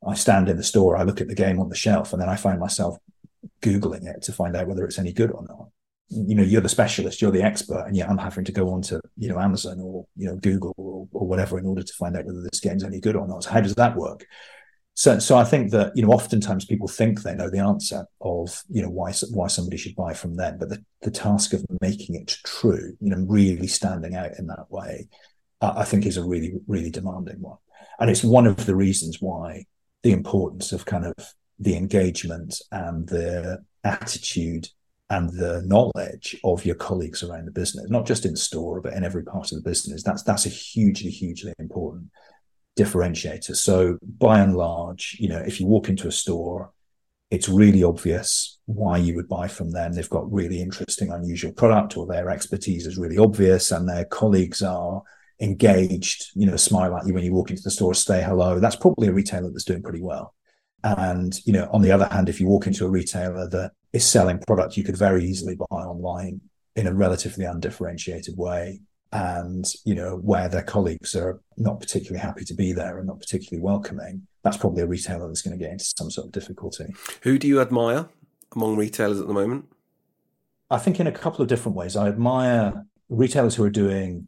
I 0.07 0.15
stand 0.15 0.49
in 0.49 0.57
the 0.57 0.63
store, 0.63 0.97
I 0.97 1.03
look 1.03 1.21
at 1.21 1.27
the 1.27 1.35
game 1.35 1.59
on 1.59 1.69
the 1.69 1.75
shelf, 1.75 2.13
and 2.13 2.21
then 2.21 2.29
I 2.29 2.35
find 2.35 2.59
myself 2.59 2.97
googling 3.61 4.07
it 4.07 4.23
to 4.23 4.33
find 4.33 4.55
out 4.55 4.67
whether 4.67 4.85
it's 4.85 4.97
any 4.97 5.13
good 5.13 5.31
or 5.31 5.45
not 5.47 5.67
you 6.09 6.35
know 6.35 6.43
you're 6.43 6.61
the 6.61 6.69
specialist 6.69 7.21
you're 7.21 7.31
the 7.31 7.43
expert 7.43 7.83
and 7.85 7.95
yet 7.97 8.09
i'm 8.09 8.17
having 8.17 8.45
to 8.45 8.51
go 8.53 8.71
on 8.71 8.81
to 8.81 9.01
you 9.17 9.27
know 9.27 9.39
amazon 9.39 9.77
or 9.81 10.05
you 10.15 10.25
know 10.25 10.37
google 10.37 10.73
or, 10.77 11.07
or 11.11 11.27
whatever 11.27 11.59
in 11.59 11.65
order 11.65 11.83
to 11.83 11.93
find 11.93 12.15
out 12.15 12.25
whether 12.25 12.41
this 12.41 12.59
game's 12.59 12.83
any 12.83 12.99
good 12.99 13.15
or 13.15 13.27
not. 13.27 13.43
So 13.43 13.51
how 13.51 13.61
does 13.61 13.75
that 13.75 13.95
work? 13.95 14.25
So 14.93 15.19
so 15.19 15.37
i 15.37 15.43
think 15.43 15.71
that 15.71 15.91
you 15.95 16.01
know 16.03 16.11
oftentimes 16.11 16.65
people 16.65 16.87
think 16.87 17.21
they 17.21 17.35
know 17.35 17.49
the 17.49 17.59
answer 17.59 18.07
of 18.21 18.63
you 18.69 18.81
know 18.81 18.89
why 18.89 19.11
why 19.31 19.47
somebody 19.47 19.77
should 19.77 19.95
buy 19.95 20.13
from 20.13 20.35
them 20.35 20.57
but 20.57 20.69
the, 20.69 20.83
the 21.03 21.11
task 21.11 21.53
of 21.53 21.63
making 21.81 22.15
it 22.15 22.35
true 22.43 22.97
you 22.99 23.11
know 23.11 23.23
really 23.27 23.67
standing 23.67 24.15
out 24.15 24.31
in 24.39 24.47
that 24.47 24.65
way 24.69 25.07
uh, 25.61 25.73
i 25.77 25.83
think 25.83 26.07
is 26.07 26.17
a 26.17 26.23
really 26.23 26.53
really 26.67 26.89
demanding 26.89 27.39
one. 27.41 27.57
And 27.99 28.09
it's 28.09 28.23
one 28.23 28.47
of 28.47 28.65
the 28.65 28.75
reasons 28.75 29.21
why 29.21 29.65
the 30.01 30.13
importance 30.13 30.71
of 30.71 30.85
kind 30.85 31.05
of 31.05 31.15
the 31.59 31.75
engagement 31.75 32.59
and 32.71 33.07
the 33.07 33.63
attitude 33.83 34.67
and 35.09 35.29
the 35.29 35.63
knowledge 35.65 36.35
of 36.43 36.65
your 36.65 36.75
colleagues 36.75 37.23
around 37.23 37.45
the 37.45 37.51
business, 37.51 37.89
not 37.89 38.05
just 38.05 38.25
in 38.25 38.35
store, 38.35 38.81
but 38.81 38.93
in 38.93 39.03
every 39.03 39.23
part 39.23 39.51
of 39.51 39.57
the 39.57 39.69
business. 39.69 40.03
That's 40.03 40.23
that's 40.23 40.45
a 40.45 40.49
hugely, 40.49 41.09
hugely 41.09 41.53
important 41.59 42.09
differentiator. 42.77 43.55
So 43.55 43.97
by 44.01 44.39
and 44.39 44.55
large, 44.55 45.17
you 45.19 45.29
know, 45.29 45.39
if 45.39 45.59
you 45.59 45.65
walk 45.65 45.89
into 45.89 46.07
a 46.07 46.11
store, 46.11 46.71
it's 47.31 47.49
really 47.49 47.83
obvious 47.83 48.59
why 48.65 48.97
you 48.97 49.15
would 49.15 49.27
buy 49.27 49.47
from 49.47 49.71
them. 49.71 49.93
They've 49.93 50.09
got 50.09 50.31
really 50.31 50.61
interesting, 50.61 51.11
unusual 51.11 51.51
product, 51.51 51.97
or 51.97 52.05
their 52.05 52.29
expertise 52.29 52.85
is 52.85 52.97
really 52.97 53.17
obvious, 53.17 53.71
and 53.71 53.87
their 53.87 54.05
colleagues 54.05 54.61
are 54.61 55.01
engaged, 55.41 56.29
you 56.35 56.45
know, 56.45 56.55
smile 56.55 56.95
at 56.95 57.05
you 57.05 57.13
when 57.13 57.23
you 57.23 57.33
walk 57.33 57.49
into 57.49 57.63
the 57.63 57.71
store, 57.71 57.93
say 57.93 58.23
hello. 58.23 58.59
That's 58.59 58.75
probably 58.75 59.07
a 59.07 59.13
retailer 59.13 59.49
that's 59.49 59.65
doing 59.65 59.83
pretty 59.83 60.01
well. 60.01 60.33
And, 60.87 61.37
you 61.45 61.51
know, 61.51 61.69
on 61.73 61.81
the 61.81 61.91
other 61.91 62.07
hand, 62.09 62.29
if 62.29 62.39
you 62.39 62.47
walk 62.47 62.65
into 62.65 62.85
a 62.85 62.89
retailer 62.89 63.49
that 63.49 63.71
is 63.91 64.05
selling 64.05 64.39
product 64.39 64.77
you 64.77 64.83
could 64.83 64.95
very 64.95 65.25
easily 65.25 65.55
buy 65.55 65.65
online 65.69 66.39
in 66.77 66.87
a 66.87 66.93
relatively 66.93 67.43
undifferentiated 67.43 68.37
way, 68.37 68.79
and, 69.11 69.65
you 69.85 69.95
know, 69.95 70.17
where 70.17 70.47
their 70.47 70.63
colleagues 70.63 71.15
are 71.15 71.41
not 71.57 71.79
particularly 71.79 72.19
happy 72.19 72.45
to 72.45 72.53
be 72.53 72.73
there 72.73 72.97
and 72.97 73.07
not 73.07 73.19
particularly 73.19 73.61
welcoming, 73.61 74.27
that's 74.43 74.57
probably 74.57 74.83
a 74.83 74.87
retailer 74.87 75.27
that's 75.27 75.41
going 75.41 75.57
to 75.57 75.63
get 75.63 75.71
into 75.71 75.91
some 75.97 76.09
sort 76.09 76.27
of 76.27 76.31
difficulty. 76.31 76.93
Who 77.23 77.37
do 77.37 77.47
you 77.47 77.59
admire 77.59 78.07
among 78.55 78.77
retailers 78.77 79.19
at 79.19 79.27
the 79.27 79.33
moment? 79.33 79.65
I 80.69 80.77
think 80.77 80.99
in 80.99 81.07
a 81.07 81.11
couple 81.11 81.41
of 81.41 81.47
different 81.47 81.77
ways. 81.77 81.95
I 81.95 82.07
admire 82.07 82.85
retailers 83.09 83.55
who 83.55 83.63
are 83.63 83.69
doing 83.69 84.27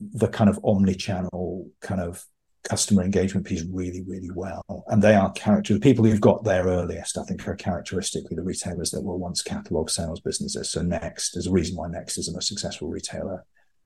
the 0.00 0.28
kind 0.28 0.50
of 0.50 0.60
omni-channel 0.64 1.70
kind 1.80 2.00
of 2.00 2.24
customer 2.64 3.02
engagement 3.02 3.46
piece 3.46 3.64
really, 3.70 4.02
really 4.06 4.30
well. 4.34 4.62
And 4.88 5.02
they 5.02 5.14
are 5.14 5.32
character 5.32 5.74
the 5.74 5.80
people 5.80 6.04
who've 6.04 6.20
got 6.20 6.44
there 6.44 6.64
earliest, 6.64 7.18
I 7.18 7.24
think, 7.24 7.46
are 7.46 7.56
characteristically 7.56 8.36
the 8.36 8.42
retailers 8.42 8.90
that 8.90 9.02
were 9.02 9.16
once 9.16 9.42
catalog 9.42 9.90
sales 9.90 10.20
businesses. 10.20 10.70
So 10.70 10.82
Next, 10.82 11.32
there's 11.32 11.46
a 11.46 11.52
reason 11.52 11.76
why 11.76 11.88
Next 11.88 12.18
is 12.18 12.26
the 12.26 12.32
most 12.32 12.48
successful 12.48 12.88
retailer 12.88 13.44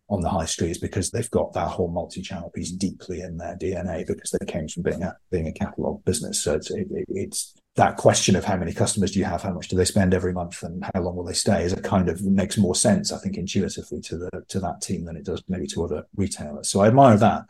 on 0.09 0.21
the 0.21 0.29
high 0.29 0.45
street 0.45 0.71
is 0.71 0.79
because 0.79 1.11
they've 1.11 1.31
got 1.31 1.53
that 1.55 1.69
whole 1.69 1.89
multi-channel 1.89 2.51
piece 2.51 2.71
deeply 2.73 3.21
in 3.21 3.39
their 3.39 3.57
DNA 3.57 4.07
because 4.07 4.31
they 4.31 4.47
came 4.47 4.69
from 4.69 4.83
being 4.83 5.03
a 5.03 5.17
being 5.31 5.47
a 5.47 5.53
catalog 5.53 6.05
business. 6.05 6.43
So 6.43 6.55
it's 6.55 6.71
it, 6.71 6.87
it's 7.09 7.55
that 7.77 7.97
question 7.97 8.37
of 8.37 8.45
how 8.45 8.57
many 8.57 8.75
customers 8.75 9.13
do 9.13 9.19
you 9.19 9.25
have, 9.25 9.43
how 9.43 9.53
much 9.53 9.69
do 9.69 9.77
they 9.77 9.87
spend 9.87 10.13
every 10.13 10.35
month, 10.35 10.63
and 10.63 10.85
how 10.95 11.01
long 11.01 11.17
will 11.17 11.25
they 11.25 11.33
stay 11.33 11.65
is 11.65 11.73
a 11.73 11.81
kind 11.81 12.11
of 12.11 12.23
makes 12.23 12.59
more 12.59 12.75
sense, 12.75 13.11
I 13.11 13.19
think, 13.19 13.37
intuitively 13.37 14.01
to 14.03 14.19
the 14.19 14.31
to 14.49 14.61
that 14.61 14.83
team 14.83 15.05
than 15.05 15.17
it 15.17 15.25
does 15.25 15.43
maybe 15.49 15.67
to 15.69 15.85
other 15.85 16.05
retailers. 16.15 16.69
So 16.69 16.81
I 16.81 16.89
admire 16.89 17.17
that. 17.17 17.45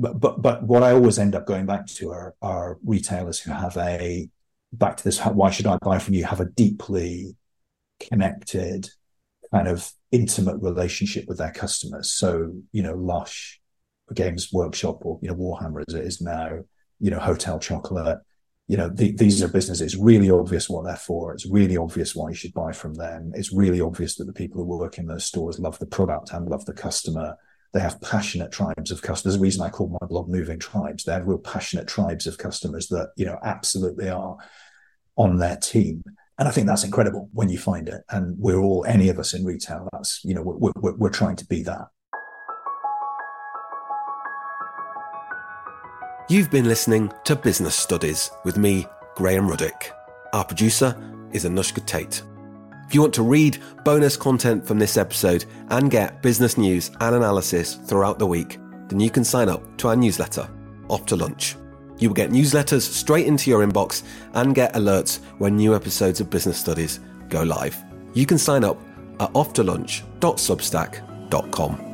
But 0.00 0.18
but 0.18 0.40
but 0.42 0.62
what 0.62 0.82
I 0.82 0.92
always 0.92 1.18
end 1.18 1.34
up 1.34 1.46
going 1.46 1.66
back 1.66 1.86
to 1.86 2.10
are 2.10 2.34
are 2.40 2.78
retailers 2.84 3.38
who 3.40 3.52
have 3.52 3.76
a 3.76 4.28
back 4.72 4.96
to 4.96 5.04
this 5.04 5.18
why 5.20 5.50
should 5.50 5.66
I 5.66 5.76
buy 5.78 5.98
from 5.98 6.14
you 6.14 6.24
have 6.24 6.40
a 6.40 6.44
deeply 6.44 7.36
connected 7.98 8.88
kind 9.52 9.68
of 9.68 9.90
intimate 10.12 10.56
relationship 10.60 11.26
with 11.28 11.38
their 11.38 11.52
customers. 11.52 12.10
So, 12.12 12.52
you 12.72 12.82
know, 12.82 12.94
Lush, 12.94 13.60
Games 14.14 14.50
Workshop, 14.52 15.04
or, 15.04 15.18
you 15.22 15.28
know, 15.28 15.34
Warhammer 15.34 15.84
as 15.86 15.94
it 15.94 16.04
is 16.04 16.20
now, 16.20 16.60
you 16.98 17.10
know, 17.10 17.18
Hotel 17.18 17.58
Chocolat, 17.58 18.18
you 18.68 18.76
know, 18.76 18.88
the, 18.88 19.12
these 19.12 19.42
are 19.42 19.48
businesses. 19.48 19.80
It's 19.80 20.00
really 20.00 20.30
obvious 20.30 20.68
what 20.68 20.84
they're 20.84 20.96
for. 20.96 21.32
It's 21.32 21.46
really 21.46 21.76
obvious 21.76 22.14
why 22.14 22.28
you 22.28 22.34
should 22.34 22.54
buy 22.54 22.72
from 22.72 22.94
them. 22.94 23.32
It's 23.34 23.52
really 23.52 23.80
obvious 23.80 24.16
that 24.16 24.26
the 24.26 24.32
people 24.32 24.62
who 24.62 24.78
work 24.78 24.98
in 24.98 25.06
those 25.06 25.24
stores 25.24 25.58
love 25.58 25.78
the 25.78 25.86
product 25.86 26.30
and 26.32 26.48
love 26.48 26.64
the 26.66 26.72
customer. 26.72 27.36
They 27.72 27.80
have 27.80 28.00
passionate 28.00 28.50
tribes 28.50 28.90
of 28.90 29.00
customers. 29.02 29.36
A 29.36 29.40
reason 29.40 29.62
I 29.62 29.68
call 29.68 29.96
my 30.00 30.06
blog 30.06 30.28
Moving 30.28 30.58
Tribes. 30.58 31.04
They 31.04 31.12
have 31.12 31.26
real 31.26 31.38
passionate 31.38 31.86
tribes 31.86 32.26
of 32.26 32.36
customers 32.36 32.88
that, 32.88 33.12
you 33.16 33.24
know, 33.24 33.38
absolutely 33.44 34.08
are 34.08 34.36
on 35.16 35.38
their 35.38 35.56
team. 35.56 36.02
And 36.38 36.48
I 36.48 36.50
think 36.50 36.66
that's 36.66 36.84
incredible 36.84 37.28
when 37.32 37.48
you 37.48 37.58
find 37.58 37.88
it. 37.88 38.02
And 38.08 38.36
we're 38.38 38.58
all, 38.58 38.84
any 38.86 39.08
of 39.08 39.18
us 39.18 39.34
in 39.34 39.44
retail, 39.44 39.88
that's, 39.92 40.20
you 40.24 40.34
know, 40.34 40.42
we're, 40.42 40.72
we're, 40.80 40.96
we're 40.96 41.10
trying 41.10 41.36
to 41.36 41.46
be 41.46 41.62
that. 41.62 41.88
You've 46.28 46.50
been 46.50 46.66
listening 46.66 47.12
to 47.24 47.36
Business 47.36 47.74
Studies 47.74 48.30
with 48.44 48.56
me, 48.56 48.86
Graham 49.16 49.48
Ruddick. 49.48 49.90
Our 50.32 50.44
producer 50.44 50.96
is 51.32 51.44
Anushka 51.44 51.84
Tate. 51.86 52.22
If 52.90 52.94
you 52.96 53.02
want 53.02 53.14
to 53.14 53.22
read 53.22 53.62
bonus 53.84 54.16
content 54.16 54.66
from 54.66 54.80
this 54.80 54.96
episode 54.96 55.44
and 55.68 55.92
get 55.92 56.20
business 56.22 56.58
news 56.58 56.90
and 57.00 57.14
analysis 57.14 57.76
throughout 57.76 58.18
the 58.18 58.26
week, 58.26 58.58
then 58.88 58.98
you 58.98 59.10
can 59.10 59.22
sign 59.22 59.48
up 59.48 59.62
to 59.76 59.86
our 59.86 59.94
newsletter, 59.94 60.50
Off 60.88 61.06
to 61.06 61.14
Lunch. 61.14 61.54
You 61.98 62.08
will 62.08 62.16
get 62.16 62.32
newsletters 62.32 62.82
straight 62.82 63.28
into 63.28 63.48
your 63.48 63.64
inbox 63.64 64.02
and 64.34 64.56
get 64.56 64.74
alerts 64.74 65.20
when 65.38 65.54
new 65.54 65.76
episodes 65.76 66.18
of 66.18 66.30
Business 66.30 66.58
Studies 66.58 66.98
go 67.28 67.44
live. 67.44 67.76
You 68.12 68.26
can 68.26 68.38
sign 68.38 68.64
up 68.64 68.82
at 69.20 69.32
offtolunch.substack.com. 69.34 71.89